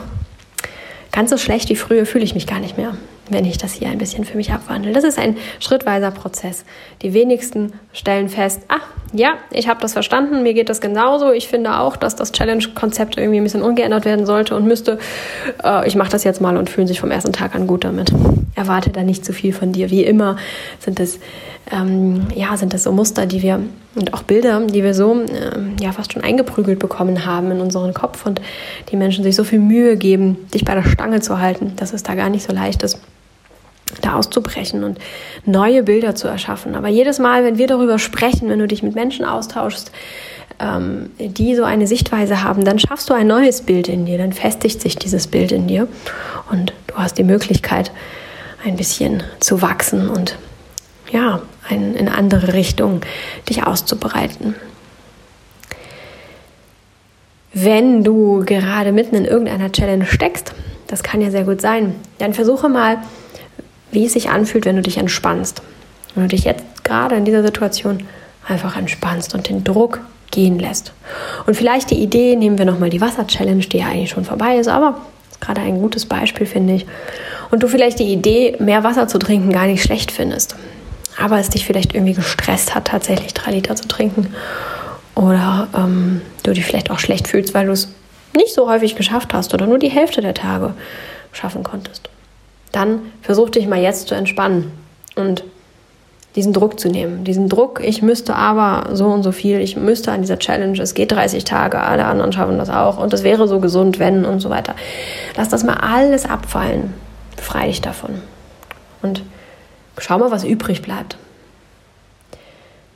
ganz 1.12 1.28
so 1.28 1.36
schlecht 1.36 1.68
wie 1.68 1.76
früher 1.76 2.06
fühle 2.06 2.24
ich 2.24 2.34
mich 2.34 2.46
gar 2.46 2.58
nicht 2.58 2.78
mehr 2.78 2.94
wenn 3.30 3.44
ich 3.44 3.58
das 3.58 3.72
hier 3.72 3.88
ein 3.88 3.98
bisschen 3.98 4.24
für 4.24 4.36
mich 4.36 4.52
abwandle. 4.52 4.92
Das 4.92 5.04
ist 5.04 5.18
ein 5.18 5.36
schrittweiser 5.60 6.10
Prozess. 6.10 6.64
Die 7.02 7.14
wenigsten 7.14 7.72
stellen 7.92 8.28
fest, 8.28 8.62
ah, 8.68 8.80
ja, 9.12 9.34
ich 9.50 9.68
habe 9.68 9.80
das 9.80 9.94
verstanden, 9.94 10.42
mir 10.42 10.54
geht 10.54 10.68
das 10.68 10.80
genauso. 10.80 11.32
Ich 11.32 11.48
finde 11.48 11.78
auch, 11.78 11.96
dass 11.96 12.16
das 12.16 12.32
Challenge-Konzept 12.32 13.16
irgendwie 13.16 13.38
ein 13.38 13.44
bisschen 13.44 13.62
ungeändert 13.62 14.04
werden 14.04 14.26
sollte 14.26 14.54
und 14.54 14.66
müsste. 14.66 14.98
Äh, 15.64 15.86
ich 15.88 15.96
mache 15.96 16.10
das 16.10 16.24
jetzt 16.24 16.40
mal 16.40 16.56
und 16.56 16.68
fühlen 16.68 16.86
sich 16.86 17.00
vom 17.00 17.10
ersten 17.10 17.32
Tag 17.32 17.54
an 17.54 17.66
gut 17.66 17.84
damit. 17.84 18.12
Erwarte 18.54 18.90
da 18.90 19.02
nicht 19.02 19.24
zu 19.24 19.32
viel 19.32 19.52
von 19.52 19.72
dir. 19.72 19.90
Wie 19.90 20.04
immer 20.04 20.36
sind 20.80 21.00
es 21.00 21.18
ähm, 21.70 22.26
ja 22.34 22.56
sind 22.56 22.74
das 22.74 22.84
so 22.84 22.92
Muster, 22.92 23.26
die 23.26 23.42
wir 23.42 23.60
und 23.94 24.14
auch 24.14 24.22
Bilder, 24.22 24.60
die 24.60 24.82
wir 24.82 24.94
so 24.94 25.12
ähm, 25.12 25.76
ja 25.80 25.92
fast 25.92 26.12
schon 26.12 26.22
eingeprügelt 26.22 26.78
bekommen 26.78 27.26
haben 27.26 27.50
in 27.50 27.60
unseren 27.60 27.94
Kopf 27.94 28.26
und 28.26 28.40
die 28.90 28.96
Menschen 28.96 29.24
sich 29.24 29.36
so 29.36 29.44
viel 29.44 29.58
Mühe 29.58 29.96
geben, 29.96 30.36
dich 30.54 30.64
bei 30.64 30.74
der 30.74 30.84
Stange 30.84 31.20
zu 31.20 31.40
halten, 31.40 31.72
dass 31.76 31.92
es 31.92 32.02
da 32.02 32.14
gar 32.14 32.30
nicht 32.30 32.46
so 32.46 32.52
leicht 32.52 32.82
ist 32.82 33.00
da 34.00 34.14
auszubrechen 34.14 34.84
und 34.84 34.98
neue 35.44 35.82
Bilder 35.82 36.14
zu 36.14 36.28
erschaffen. 36.28 36.74
Aber 36.74 36.88
jedes 36.88 37.18
Mal, 37.18 37.44
wenn 37.44 37.58
wir 37.58 37.66
darüber 37.66 37.98
sprechen, 37.98 38.48
wenn 38.48 38.58
du 38.58 38.66
dich 38.68 38.82
mit 38.82 38.94
Menschen 38.94 39.24
austauschst, 39.24 39.92
ähm, 40.60 41.10
die 41.18 41.54
so 41.54 41.64
eine 41.64 41.86
Sichtweise 41.86 42.42
haben, 42.42 42.64
dann 42.64 42.78
schaffst 42.78 43.08
du 43.10 43.14
ein 43.14 43.26
neues 43.26 43.62
Bild 43.62 43.88
in 43.88 44.06
dir, 44.06 44.18
dann 44.18 44.32
festigt 44.32 44.80
sich 44.80 44.96
dieses 44.96 45.26
Bild 45.26 45.52
in 45.52 45.68
dir 45.68 45.88
und 46.50 46.72
du 46.88 46.96
hast 46.96 47.18
die 47.18 47.24
Möglichkeit, 47.24 47.92
ein 48.64 48.76
bisschen 48.76 49.22
zu 49.40 49.62
wachsen 49.62 50.08
und 50.08 50.36
ja, 51.12 51.40
ein, 51.68 51.94
in 51.94 52.08
andere 52.08 52.54
Richtung 52.54 53.00
dich 53.48 53.64
auszubreiten. 53.66 54.54
Wenn 57.52 58.04
du 58.04 58.44
gerade 58.44 58.92
mitten 58.92 59.14
in 59.14 59.24
irgendeiner 59.24 59.72
Challenge 59.72 60.06
steckst, 60.06 60.52
das 60.86 61.02
kann 61.02 61.20
ja 61.20 61.30
sehr 61.30 61.44
gut 61.44 61.60
sein, 61.60 61.94
dann 62.18 62.34
versuche 62.34 62.68
mal, 62.68 62.98
wie 63.90 64.06
es 64.06 64.12
sich 64.12 64.30
anfühlt, 64.30 64.64
wenn 64.64 64.76
du 64.76 64.82
dich 64.82 64.98
entspannst. 64.98 65.62
Wenn 66.14 66.24
du 66.24 66.28
dich 66.28 66.44
jetzt 66.44 66.84
gerade 66.84 67.16
in 67.16 67.24
dieser 67.24 67.42
Situation 67.42 68.04
einfach 68.46 68.76
entspannst 68.76 69.34
und 69.34 69.48
den 69.48 69.64
Druck 69.64 70.00
gehen 70.30 70.58
lässt. 70.58 70.92
Und 71.46 71.54
vielleicht 71.54 71.90
die 71.90 72.02
Idee, 72.02 72.36
nehmen 72.36 72.58
wir 72.58 72.64
nochmal 72.64 72.90
die 72.90 73.00
Wasser-Challenge, 73.00 73.64
die 73.66 73.78
ja 73.78 73.86
eigentlich 73.86 74.10
schon 74.10 74.24
vorbei 74.24 74.56
ist, 74.56 74.68
aber 74.68 75.00
ist 75.30 75.40
gerade 75.40 75.60
ein 75.60 75.80
gutes 75.80 76.06
Beispiel, 76.06 76.46
finde 76.46 76.74
ich. 76.74 76.86
Und 77.50 77.62
du 77.62 77.68
vielleicht 77.68 77.98
die 77.98 78.12
Idee, 78.12 78.56
mehr 78.58 78.84
Wasser 78.84 79.08
zu 79.08 79.18
trinken, 79.18 79.52
gar 79.52 79.66
nicht 79.66 79.82
schlecht 79.82 80.12
findest. 80.12 80.56
Aber 81.18 81.38
es 81.38 81.50
dich 81.50 81.66
vielleicht 81.66 81.94
irgendwie 81.94 82.14
gestresst 82.14 82.74
hat, 82.74 82.86
tatsächlich 82.86 83.34
drei 83.34 83.52
Liter 83.52 83.74
zu 83.74 83.88
trinken. 83.88 84.34
Oder 85.14 85.68
ähm, 85.74 86.20
du 86.42 86.52
dich 86.52 86.64
vielleicht 86.64 86.90
auch 86.90 86.98
schlecht 86.98 87.26
fühlst, 87.26 87.54
weil 87.54 87.66
du 87.66 87.72
es 87.72 87.88
nicht 88.36 88.54
so 88.54 88.68
häufig 88.70 88.94
geschafft 88.94 89.34
hast 89.34 89.52
oder 89.54 89.66
nur 89.66 89.78
die 89.78 89.88
Hälfte 89.88 90.20
der 90.20 90.34
Tage 90.34 90.74
schaffen 91.32 91.64
konntest 91.64 92.08
dann 92.78 93.00
versuch 93.22 93.50
dich 93.50 93.66
mal 93.66 93.80
jetzt 93.80 94.08
zu 94.08 94.14
entspannen 94.14 94.70
und 95.16 95.42
diesen 96.36 96.52
Druck 96.52 96.78
zu 96.78 96.88
nehmen. 96.88 97.24
Diesen 97.24 97.48
Druck, 97.48 97.80
ich 97.82 98.02
müsste 98.02 98.36
aber 98.36 98.94
so 98.94 99.06
und 99.06 99.24
so 99.24 99.32
viel, 99.32 99.60
ich 99.60 99.76
müsste 99.76 100.12
an 100.12 100.20
dieser 100.20 100.38
Challenge, 100.38 100.80
es 100.80 100.94
geht 100.94 101.10
30 101.10 101.42
Tage, 101.42 101.80
alle 101.80 102.04
anderen 102.04 102.32
schaffen 102.32 102.58
das 102.58 102.70
auch 102.70 102.98
und 102.98 103.12
es 103.12 103.24
wäre 103.24 103.48
so 103.48 103.58
gesund, 103.58 103.98
wenn 103.98 104.24
und 104.24 104.38
so 104.38 104.48
weiter. 104.48 104.76
Lass 105.36 105.48
das 105.48 105.64
mal 105.64 105.74
alles 105.74 106.24
abfallen. 106.24 106.94
Befreie 107.34 107.66
dich 107.66 107.80
davon. 107.80 108.22
Und 109.02 109.22
schau 109.98 110.18
mal, 110.18 110.30
was 110.30 110.44
übrig 110.44 110.82
bleibt. 110.82 111.16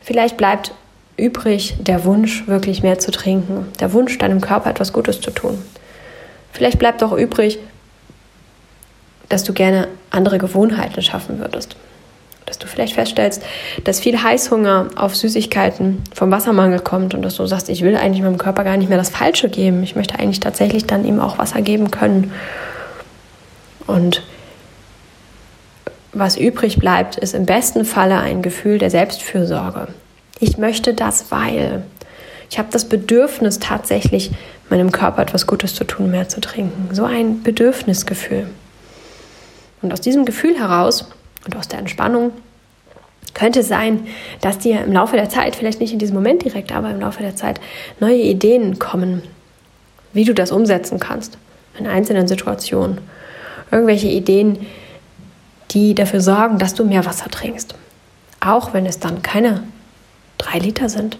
Vielleicht 0.00 0.36
bleibt 0.36 0.74
übrig 1.16 1.74
der 1.80 2.04
Wunsch, 2.04 2.46
wirklich 2.46 2.84
mehr 2.84 3.00
zu 3.00 3.10
trinken, 3.10 3.66
der 3.80 3.92
Wunsch, 3.92 4.16
deinem 4.18 4.40
Körper 4.40 4.70
etwas 4.70 4.92
Gutes 4.92 5.20
zu 5.20 5.32
tun. 5.32 5.60
Vielleicht 6.52 6.78
bleibt 6.78 7.02
auch 7.02 7.12
übrig, 7.12 7.58
dass 9.32 9.44
du 9.44 9.54
gerne 9.54 9.88
andere 10.10 10.36
Gewohnheiten 10.36 11.00
schaffen 11.00 11.38
würdest. 11.38 11.74
Dass 12.44 12.58
du 12.58 12.66
vielleicht 12.66 12.92
feststellst, 12.92 13.42
dass 13.82 13.98
viel 13.98 14.22
Heißhunger 14.22 14.88
auf 14.94 15.16
Süßigkeiten 15.16 16.02
vom 16.14 16.30
Wassermangel 16.30 16.80
kommt 16.80 17.14
und 17.14 17.22
dass 17.22 17.36
du 17.36 17.46
sagst, 17.46 17.70
ich 17.70 17.80
will 17.80 17.96
eigentlich 17.96 18.22
meinem 18.22 18.36
Körper 18.36 18.62
gar 18.62 18.76
nicht 18.76 18.90
mehr 18.90 18.98
das 18.98 19.08
Falsche 19.08 19.48
geben. 19.48 19.82
Ich 19.82 19.96
möchte 19.96 20.18
eigentlich 20.18 20.40
tatsächlich 20.40 20.84
dann 20.84 21.06
ihm 21.06 21.18
auch 21.18 21.38
Wasser 21.38 21.62
geben 21.62 21.90
können. 21.90 22.30
Und 23.86 24.22
was 26.12 26.36
übrig 26.36 26.78
bleibt, 26.78 27.16
ist 27.16 27.32
im 27.34 27.46
besten 27.46 27.86
Falle 27.86 28.18
ein 28.18 28.42
Gefühl 28.42 28.76
der 28.76 28.90
Selbstfürsorge. 28.90 29.88
Ich 30.40 30.58
möchte 30.58 30.92
das, 30.92 31.30
weil 31.30 31.84
ich 32.50 32.58
habe 32.58 32.68
das 32.70 32.84
Bedürfnis 32.86 33.60
tatsächlich 33.60 34.30
meinem 34.68 34.92
Körper 34.92 35.22
etwas 35.22 35.46
Gutes 35.46 35.74
zu 35.74 35.84
tun, 35.84 36.10
mehr 36.10 36.28
zu 36.28 36.42
trinken. 36.42 36.94
So 36.94 37.06
ein 37.06 37.42
Bedürfnisgefühl. 37.42 38.48
Und 39.82 39.92
aus 39.92 40.00
diesem 40.00 40.24
Gefühl 40.24 40.58
heraus 40.58 41.08
und 41.44 41.56
aus 41.56 41.68
der 41.68 41.80
Entspannung 41.80 42.32
könnte 43.34 43.60
es 43.60 43.68
sein, 43.68 44.06
dass 44.40 44.58
dir 44.58 44.82
im 44.82 44.92
Laufe 44.92 45.16
der 45.16 45.28
Zeit, 45.28 45.56
vielleicht 45.56 45.80
nicht 45.80 45.92
in 45.92 45.98
diesem 45.98 46.14
Moment 46.14 46.44
direkt, 46.44 46.72
aber 46.72 46.90
im 46.90 47.00
Laufe 47.00 47.22
der 47.22 47.36
Zeit 47.36 47.60
neue 47.98 48.20
Ideen 48.20 48.78
kommen, 48.78 49.22
wie 50.12 50.24
du 50.24 50.34
das 50.34 50.52
umsetzen 50.52 51.00
kannst 51.00 51.38
in 51.78 51.86
einzelnen 51.86 52.28
Situationen. 52.28 52.98
Irgendwelche 53.70 54.08
Ideen, 54.08 54.66
die 55.70 55.94
dafür 55.94 56.20
sorgen, 56.20 56.58
dass 56.58 56.74
du 56.74 56.84
mehr 56.84 57.06
Wasser 57.06 57.30
trinkst. 57.30 57.74
Auch 58.40 58.74
wenn 58.74 58.84
es 58.86 58.98
dann 58.98 59.22
keine 59.22 59.62
drei 60.36 60.58
Liter 60.58 60.88
sind, 60.88 61.16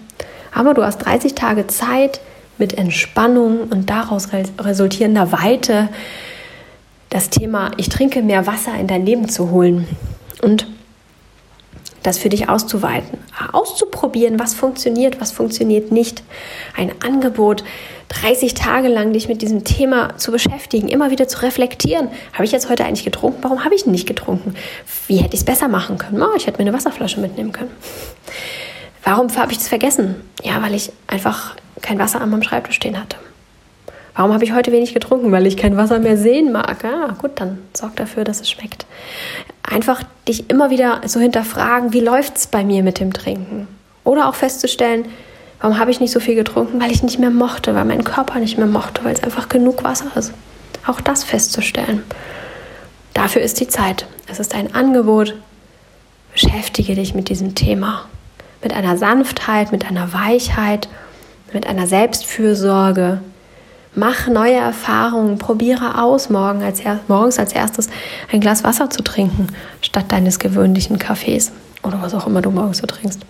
Aber 0.53 0.73
du 0.73 0.83
hast 0.83 0.99
30 0.99 1.33
Tage 1.35 1.67
Zeit 1.67 2.21
mit 2.57 2.77
Entspannung 2.77 3.63
und 3.69 3.89
daraus 3.89 4.29
resultierender 4.59 5.31
Weite 5.31 5.89
das 7.13 7.29
Thema 7.29 7.71
Ich 7.77 7.89
trinke 7.89 8.23
mehr 8.23 8.47
Wasser 8.47 8.73
in 8.79 8.87
dein 8.87 9.05
Leben 9.05 9.29
zu 9.29 9.51
holen 9.51 9.87
und 10.41 10.67
das 12.01 12.17
für 12.17 12.27
dich 12.27 12.49
auszuweiten, 12.49 13.19
auszuprobieren, 13.53 14.39
was 14.39 14.55
funktioniert, 14.55 15.21
was 15.21 15.31
funktioniert 15.31 15.91
nicht. 15.91 16.23
Ein 16.75 16.91
Angebot, 17.01 17.63
30 18.09 18.55
Tage 18.55 18.89
lang 18.89 19.13
dich 19.13 19.29
mit 19.29 19.41
diesem 19.41 19.63
Thema 19.63 20.17
zu 20.17 20.31
beschäftigen, 20.31 20.89
immer 20.89 21.11
wieder 21.11 21.27
zu 21.27 21.43
reflektieren. 21.43 22.09
Habe 22.33 22.43
ich 22.45 22.51
jetzt 22.51 22.69
heute 22.69 22.83
eigentlich 22.83 23.05
getrunken? 23.05 23.41
Warum 23.41 23.63
habe 23.63 23.75
ich 23.75 23.85
nicht 23.85 24.07
getrunken? 24.07 24.55
Wie 25.07 25.17
hätte 25.17 25.35
ich 25.35 25.41
es 25.41 25.45
besser 25.45 25.69
machen 25.69 25.97
können? 25.97 26.21
Oh, 26.21 26.35
ich 26.35 26.47
hätte 26.47 26.57
mir 26.57 26.67
eine 26.67 26.75
Wasserflasche 26.75 27.21
mitnehmen 27.21 27.53
können. 27.53 27.71
Warum 29.03 29.33
habe 29.37 29.51
ich 29.51 29.59
es 29.59 29.67
vergessen? 29.67 30.15
Ja, 30.43 30.61
weil 30.61 30.73
ich 30.73 30.91
einfach 31.07 31.55
kein 31.81 31.99
Wasser 31.99 32.19
an 32.19 32.31
meinem 32.31 32.43
Schreibtisch 32.43 32.75
stehen 32.75 32.99
hatte. 32.99 33.17
Warum 34.15 34.33
habe 34.33 34.43
ich 34.43 34.53
heute 34.53 34.71
wenig 34.71 34.93
getrunken? 34.93 35.31
Weil 35.31 35.47
ich 35.47 35.57
kein 35.57 35.75
Wasser 35.75 35.99
mehr 35.99 36.17
sehen 36.17 36.51
mag. 36.51 36.83
Ja, 36.83 37.15
gut, 37.19 37.31
dann 37.35 37.59
sorg 37.73 37.95
dafür, 37.95 38.23
dass 38.23 38.41
es 38.41 38.49
schmeckt. 38.49 38.85
Einfach 39.63 40.03
dich 40.27 40.49
immer 40.49 40.69
wieder 40.69 41.01
so 41.05 41.19
hinterfragen, 41.19 41.93
wie 41.93 41.99
läuft 41.99 42.37
es 42.37 42.47
bei 42.47 42.63
mir 42.63 42.83
mit 42.83 42.99
dem 42.99 43.13
Trinken? 43.13 43.67
Oder 44.03 44.27
auch 44.29 44.35
festzustellen, 44.35 45.05
warum 45.61 45.79
habe 45.79 45.89
ich 45.89 45.99
nicht 45.99 46.11
so 46.11 46.19
viel 46.19 46.35
getrunken? 46.35 46.79
Weil 46.81 46.91
ich 46.91 47.01
nicht 47.01 47.19
mehr 47.19 47.31
mochte, 47.31 47.73
weil 47.73 47.85
mein 47.85 48.03
Körper 48.03 48.39
nicht 48.39 48.57
mehr 48.57 48.67
mochte, 48.67 49.03
weil 49.03 49.13
es 49.13 49.23
einfach 49.23 49.49
genug 49.49 49.83
Wasser 49.83 50.11
ist. 50.15 50.33
Auch 50.85 51.01
das 51.01 51.23
festzustellen. 51.23 52.03
Dafür 53.13 53.41
ist 53.41 53.59
die 53.59 53.67
Zeit. 53.67 54.05
Es 54.27 54.39
ist 54.39 54.53
ein 54.53 54.75
Angebot. 54.75 55.35
Beschäftige 56.33 56.95
dich 56.95 57.15
mit 57.15 57.29
diesem 57.29 57.55
Thema. 57.55 58.05
Mit 58.61 58.73
einer 58.73 58.97
Sanftheit, 58.97 59.71
mit 59.71 59.85
einer 59.85 60.13
Weichheit, 60.13 60.87
mit 61.53 61.67
einer 61.67 61.87
Selbstfürsorge, 61.87 63.21
Mach 63.95 64.27
neue 64.27 64.55
Erfahrungen, 64.55 65.37
probiere 65.37 66.01
aus, 66.01 66.31
morgen 66.31 66.63
als 66.63 66.81
morgens 67.07 67.37
als 67.37 67.53
erstes 67.53 67.89
ein 68.31 68.39
Glas 68.39 68.63
Wasser 68.63 68.89
zu 68.89 69.03
trinken, 69.03 69.47
statt 69.81 70.05
deines 70.11 70.39
gewöhnlichen 70.39 70.97
Kaffees 70.97 71.51
oder 71.83 72.01
was 72.01 72.15
auch 72.15 72.25
immer 72.25 72.41
du 72.41 72.49
morgens 72.49 72.79
so 72.79 72.87
trinkst. 72.87 73.21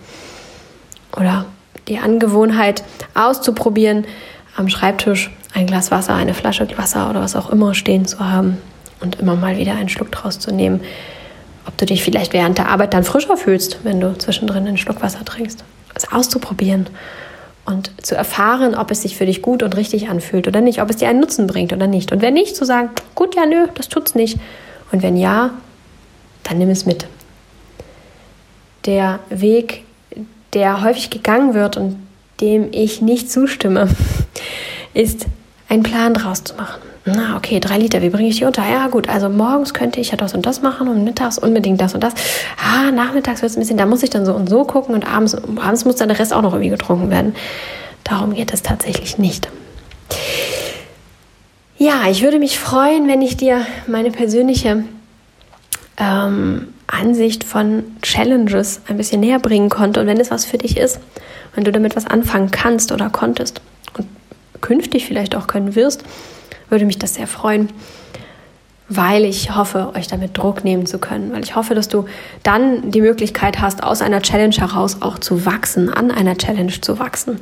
Oder 1.14 1.44
die 1.86 1.98
Angewohnheit 1.98 2.82
auszuprobieren, 3.14 4.06
am 4.56 4.70
Schreibtisch 4.70 5.30
ein 5.52 5.66
Glas 5.66 5.90
Wasser, 5.90 6.14
eine 6.14 6.32
Flasche 6.32 6.66
Wasser 6.78 7.10
oder 7.10 7.20
was 7.20 7.36
auch 7.36 7.50
immer 7.50 7.74
stehen 7.74 8.06
zu 8.06 8.20
haben 8.20 8.56
und 9.00 9.16
immer 9.20 9.36
mal 9.36 9.58
wieder 9.58 9.74
einen 9.74 9.90
Schluck 9.90 10.10
draus 10.12 10.38
zu 10.38 10.50
nehmen. 10.50 10.80
Ob 11.66 11.76
du 11.76 11.84
dich 11.84 12.02
vielleicht 12.02 12.32
während 12.32 12.56
der 12.56 12.70
Arbeit 12.70 12.94
dann 12.94 13.04
frischer 13.04 13.36
fühlst, 13.36 13.80
wenn 13.84 14.00
du 14.00 14.16
zwischendrin 14.16 14.66
einen 14.66 14.78
Schluck 14.78 15.02
Wasser 15.02 15.24
trinkst. 15.26 15.62
Also 15.94 16.08
auszuprobieren 16.10 16.88
und 17.66 17.90
zu 18.04 18.14
erfahren, 18.14 18.74
ob 18.74 18.90
es 18.90 19.02
sich 19.02 19.16
für 19.16 19.26
dich 19.26 19.42
gut 19.42 19.62
und 19.62 19.76
richtig 19.76 20.08
anfühlt 20.08 20.46
oder 20.48 20.60
nicht, 20.60 20.82
ob 20.82 20.90
es 20.90 20.96
dir 20.96 21.08
einen 21.08 21.20
Nutzen 21.20 21.46
bringt 21.46 21.72
oder 21.72 21.86
nicht. 21.86 22.12
Und 22.12 22.20
wenn 22.20 22.34
nicht, 22.34 22.56
zu 22.56 22.64
sagen, 22.64 22.90
gut, 23.14 23.34
ja, 23.34 23.46
nö, 23.46 23.68
das 23.74 23.88
tut's 23.88 24.14
nicht. 24.14 24.38
Und 24.92 25.02
wenn 25.02 25.16
ja, 25.16 25.50
dann 26.42 26.58
nimm 26.58 26.70
es 26.70 26.86
mit. 26.86 27.06
Der 28.84 29.20
Weg, 29.30 29.84
der 30.52 30.82
häufig 30.82 31.10
gegangen 31.10 31.54
wird 31.54 31.76
und 31.76 31.96
dem 32.40 32.68
ich 32.72 33.00
nicht 33.00 33.30
zustimme, 33.30 33.88
ist, 34.94 35.26
einen 35.68 35.82
Plan 35.82 36.12
draus 36.12 36.44
zu 36.44 36.54
machen 36.54 36.93
na 37.06 37.36
okay, 37.36 37.60
drei 37.60 37.78
Liter, 37.78 38.00
wie 38.00 38.08
bringe 38.08 38.28
ich 38.28 38.38
die 38.38 38.44
unter? 38.44 38.62
Ja 38.66 38.88
gut, 38.88 39.08
also 39.08 39.28
morgens 39.28 39.74
könnte 39.74 40.00
ich 40.00 40.10
ja 40.10 40.16
das 40.16 40.32
und 40.32 40.46
das 40.46 40.62
machen 40.62 40.88
und 40.88 41.04
mittags 41.04 41.38
unbedingt 41.38 41.80
das 41.80 41.94
und 41.94 42.02
das. 42.02 42.14
Ah, 42.56 42.90
nachmittags 42.90 43.42
wird 43.42 43.50
es 43.50 43.56
ein 43.56 43.60
bisschen, 43.60 43.76
da 43.76 43.84
muss 43.84 44.02
ich 44.02 44.10
dann 44.10 44.24
so 44.24 44.34
und 44.34 44.48
so 44.48 44.64
gucken 44.64 44.94
und 44.94 45.06
abends, 45.06 45.34
abends 45.34 45.84
muss 45.84 45.96
dann 45.96 46.08
der 46.08 46.18
Rest 46.18 46.32
auch 46.32 46.40
noch 46.40 46.54
irgendwie 46.54 46.70
getrunken 46.70 47.10
werden. 47.10 47.34
Darum 48.04 48.34
geht 48.34 48.52
es 48.54 48.62
tatsächlich 48.62 49.18
nicht. 49.18 49.48
Ja, 51.76 52.08
ich 52.10 52.22
würde 52.22 52.38
mich 52.38 52.58
freuen, 52.58 53.08
wenn 53.08 53.20
ich 53.20 53.36
dir 53.36 53.66
meine 53.86 54.10
persönliche 54.10 54.84
ähm, 55.98 56.68
Ansicht 56.86 57.44
von 57.44 57.84
Challenges 58.00 58.80
ein 58.88 58.96
bisschen 58.96 59.20
näher 59.20 59.38
bringen 59.38 59.68
konnte 59.68 60.00
und 60.00 60.06
wenn 60.06 60.20
es 60.20 60.30
was 60.30 60.44
für 60.44 60.58
dich 60.58 60.76
ist, 60.76 61.00
wenn 61.54 61.64
du 61.64 61.72
damit 61.72 61.96
was 61.96 62.06
anfangen 62.06 62.50
kannst 62.50 62.92
oder 62.92 63.10
konntest 63.10 63.60
und 63.96 64.06
künftig 64.60 65.06
vielleicht 65.06 65.34
auch 65.34 65.46
können 65.46 65.74
wirst, 65.74 66.04
würde 66.68 66.84
mich 66.84 66.98
das 66.98 67.14
sehr 67.14 67.26
freuen, 67.26 67.70
weil 68.88 69.24
ich 69.24 69.54
hoffe, 69.56 69.92
euch 69.94 70.06
damit 70.06 70.36
Druck 70.36 70.64
nehmen 70.64 70.86
zu 70.86 70.98
können, 70.98 71.32
weil 71.32 71.42
ich 71.42 71.56
hoffe, 71.56 71.74
dass 71.74 71.88
du 71.88 72.04
dann 72.42 72.90
die 72.90 73.00
Möglichkeit 73.00 73.60
hast, 73.60 73.82
aus 73.82 74.02
einer 74.02 74.22
Challenge 74.22 74.54
heraus 74.56 74.98
auch 75.00 75.18
zu 75.18 75.46
wachsen, 75.46 75.88
an 75.88 76.10
einer 76.10 76.36
Challenge 76.36 76.80
zu 76.80 76.98
wachsen. 76.98 77.40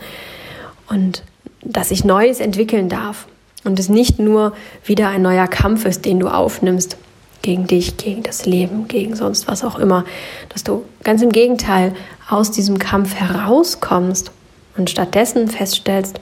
Und 0.89 1.23
dass 1.63 1.91
ich 1.91 2.05
Neues 2.05 2.41
entwickeln 2.41 2.89
darf. 2.89 3.27
Und 3.65 3.79
es 3.79 3.89
nicht 3.89 4.19
nur 4.19 4.55
wieder 4.85 5.09
ein 5.09 5.23
neuer 5.23 5.47
Kampf 5.47 5.85
ist, 5.85 6.05
den 6.05 6.19
du 6.19 6.29
aufnimmst 6.29 6.97
gegen 7.43 7.67
dich, 7.67 7.97
gegen 7.97 8.23
das 8.23 8.45
Leben, 8.47 8.89
gegen 8.89 9.15
sonst 9.15 9.47
was 9.47 9.65
auch 9.65 9.79
immer, 9.79 10.05
dass 10.49 10.65
du 10.65 10.85
ganz 11.05 11.23
im 11.23 11.31
Gegenteil 11.31 11.95
aus 12.29 12.51
diesem 12.51 12.79
Kampf 12.79 13.15
herauskommst 13.15 14.33
und 14.77 14.91
stattdessen 14.91 15.49
feststellst, 15.49 16.21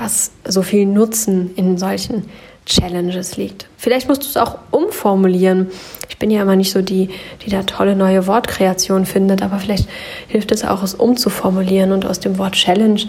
dass 0.00 0.30
so 0.46 0.62
viel 0.62 0.86
Nutzen 0.86 1.50
in 1.56 1.76
solchen 1.76 2.24
Challenges 2.64 3.36
liegt. 3.36 3.66
Vielleicht 3.76 4.08
musst 4.08 4.22
du 4.22 4.28
es 4.28 4.36
auch 4.36 4.58
umformulieren. 4.70 5.68
Ich 6.08 6.18
bin 6.18 6.30
ja 6.30 6.42
immer 6.42 6.56
nicht 6.56 6.72
so 6.72 6.80
die, 6.80 7.10
die 7.44 7.50
da 7.50 7.64
tolle 7.64 7.96
neue 7.96 8.26
Wortkreation 8.26 9.04
findet, 9.04 9.42
aber 9.42 9.58
vielleicht 9.58 9.88
hilft 10.28 10.52
es 10.52 10.64
auch, 10.64 10.82
es 10.82 10.94
umzuformulieren 10.94 11.92
und 11.92 12.06
aus 12.06 12.20
dem 12.20 12.38
Wort 12.38 12.54
Challenge, 12.54 13.00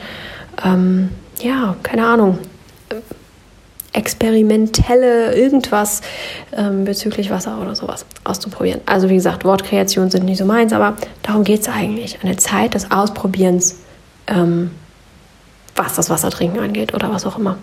ähm, 0.66 1.10
ja, 1.42 1.76
keine 1.82 2.06
Ahnung, 2.06 2.40
experimentelle 3.94 5.36
irgendwas 5.36 6.02
ähm, 6.56 6.86
bezüglich 6.86 7.30
Wasser 7.30 7.62
oder 7.62 7.76
sowas 7.76 8.06
auszuprobieren. 8.24 8.82
Also 8.86 9.10
wie 9.10 9.16
gesagt, 9.16 9.46
Wortkreationen 9.46 10.12
sind 10.12 10.26
nicht 10.26 10.38
so 10.38 10.46
meins, 10.46 10.74
aber 10.74 10.96
darum 11.24 11.44
geht 11.44 11.62
es 11.62 11.70
eigentlich. 11.70 12.20
Eine 12.22 12.38
Zeit 12.38 12.74
des 12.74 12.92
Ausprobierens 12.92 13.80
ähm, 14.28 14.72
was 15.84 15.96
das 15.96 16.10
Wassertrinken 16.10 16.60
angeht 16.60 16.94
oder 16.94 17.12
was 17.12 17.26
auch 17.26 17.38
immer. 17.38 17.58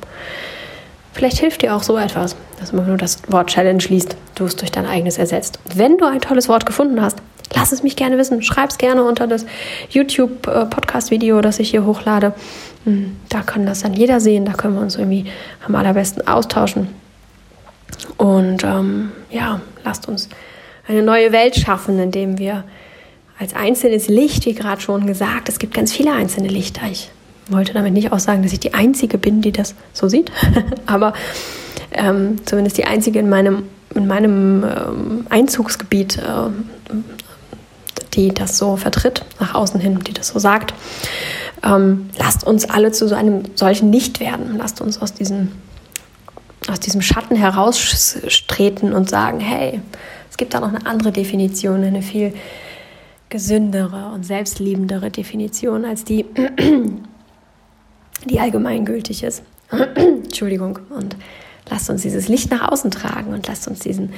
Vielleicht 1.13 1.39
hilft 1.39 1.63
dir 1.63 1.75
auch 1.75 1.83
so 1.83 1.97
etwas, 1.97 2.37
dass 2.61 2.73
man 2.73 2.87
nur 2.87 2.97
das 2.97 3.23
Wort 3.29 3.49
Challenge 3.51 3.83
liest, 3.89 4.17
du 4.35 4.45
es 4.45 4.57
durch 4.57 4.71
dein 4.71 4.87
eigenes 4.87 5.19
ersetzt. 5.19 5.59
Wenn 5.75 5.99
du 5.99 6.05
ein 6.05 6.21
tolles 6.21 6.49
Wort 6.49 6.67
gefunden 6.67 7.01
hast, 7.01 7.19
lass 7.55 7.73
es 7.73 7.83
mich 7.83 7.97
gerne 7.97 8.19
wissen. 8.19 8.43
Schreib 8.43 8.71
es 8.71 8.79
gerne 8.79 9.03
unter 9.03 9.27
das 9.27 9.47
YouTube-Podcast-Video, 9.91 11.41
das 11.41 11.59
ich 11.59 11.71
hier 11.71 11.85
hochlade. 11.85 12.35
Hm, 12.85 13.17
da 13.29 13.43
kann 13.43 13.67
das 13.67 13.81
dann 13.81 13.95
jeder 13.95 14.21
sehen. 14.21 14.45
Da 14.45 14.53
können 14.53 14.75
wir 14.75 14.83
uns 14.83 14.97
irgendwie 14.97 15.27
am 15.67 15.75
allerbesten 15.75 16.27
austauschen. 16.27 16.89
Und 18.17 18.65
ähm, 18.65 19.13
ja, 19.31 19.61
lasst 19.85 20.09
uns 20.09 20.29
eine 20.87 21.03
neue 21.03 21.33
Welt 21.33 21.57
schaffen, 21.57 21.99
indem 21.99 22.39
wir 22.39 22.65
als 23.39 23.55
einzelnes 23.55 24.09
Licht, 24.09 24.47
wie 24.47 24.55
gerade 24.55 24.81
schon 24.81 25.07
gesagt, 25.07 25.49
es 25.49 25.59
gibt 25.59 25.75
ganz 25.75 25.93
viele 25.93 26.13
einzelne 26.13 26.49
Lichter. 26.49 26.83
Ich 26.91 27.11
wollte 27.51 27.73
damit 27.73 27.93
nicht 27.93 28.13
auch 28.13 28.19
sagen, 28.19 28.43
dass 28.43 28.53
ich 28.53 28.61
die 28.61 28.75
Einzige 28.75 29.19
bin, 29.19 29.41
die 29.41 29.53
das 29.53 29.75
so 29.93 30.09
sieht, 30.09 30.31
aber 30.87 31.13
ähm, 31.93 32.45
zumindest 32.45 32.79
die 32.79 32.85
Einzige 32.85 33.19
in 33.19 33.29
meinem, 33.29 33.65
in 33.95 34.07
meinem 34.07 34.65
ähm, 34.65 35.27
Einzugsgebiet, 35.31 36.19
äh, 36.19 36.51
die 38.15 38.35
das 38.35 38.59
so 38.59 38.77
vertritt, 38.77 39.25
nach 39.41 39.55
außen 39.55 39.81
hin, 39.81 39.99
die 40.01 40.13
das 40.13 40.29
so 40.29 40.39
sagt. 40.39 40.75
Ähm, 41.63 42.11
lasst 42.19 42.45
uns 42.45 42.69
alle 42.69 42.93
zu 42.93 43.09
so 43.09 43.15
einem 43.15 43.43
solchen 43.55 43.93
Licht 43.93 44.21
werden. 44.21 44.57
Lasst 44.57 44.81
uns 44.81 45.01
aus 45.01 45.15
diesem, 45.15 45.53
aus 46.69 46.81
diesem 46.81 47.03
Schatten 47.03 47.37
heraustreten 47.37 48.93
und 48.93 49.09
sagen, 49.09 49.41
hey, 49.41 49.81
es 50.31 50.37
gibt 50.37 50.55
da 50.55 50.61
noch 50.61 50.69
eine 50.69 50.87
andere 50.87 51.13
Definition, 51.13 51.83
eine 51.85 52.03
viel 52.03 52.33
gesündere 53.29 54.11
und 54.15 54.25
selbstliebendere 54.25 55.11
Definition 55.11 55.85
als 55.85 56.05
die, 56.05 56.25
die 58.25 58.41
allgemeingültig 58.41 59.23
ist. 59.23 59.43
Entschuldigung. 59.95 60.79
Und 60.91 61.17
lasst 61.71 61.91
uns 61.91 62.03
dieses 62.03 62.29
Licht 62.29 62.51
nach 62.51 62.71
außen 62.71 62.91
tragen 62.91 63.33
und 63.33 63.47
lasst 63.47 63.69
uns 63.69 63.81
diesen 63.81 64.13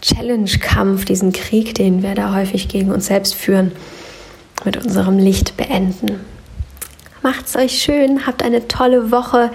Challenge-Kampf, 0.00 1.04
diesen 1.04 1.32
Krieg, 1.32 1.74
den 1.74 2.02
wir 2.02 2.14
da 2.14 2.34
häufig 2.34 2.68
gegen 2.68 2.90
uns 2.90 3.06
selbst 3.06 3.34
führen, 3.34 3.72
mit 4.64 4.76
unserem 4.76 5.18
Licht 5.18 5.56
beenden. 5.56 6.20
Macht's 7.22 7.56
euch 7.56 7.80
schön, 7.80 8.26
habt 8.26 8.42
eine 8.42 8.66
tolle 8.66 9.12
Woche 9.12 9.50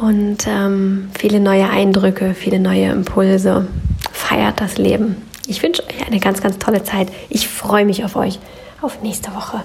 und 0.00 0.46
ähm, 0.48 1.10
viele 1.16 1.38
neue 1.38 1.70
Eindrücke, 1.70 2.34
viele 2.34 2.58
neue 2.58 2.90
Impulse. 2.90 3.68
Feiert 4.12 4.60
das 4.60 4.76
Leben. 4.76 5.16
Ich 5.46 5.62
wünsche 5.62 5.84
euch 5.84 6.06
eine 6.06 6.18
ganz, 6.18 6.40
ganz 6.42 6.58
tolle 6.58 6.82
Zeit. 6.82 7.08
Ich 7.28 7.46
freue 7.46 7.84
mich 7.84 8.04
auf 8.04 8.16
euch. 8.16 8.38
Auf 8.80 9.02
nächste 9.02 9.32
Woche. 9.34 9.62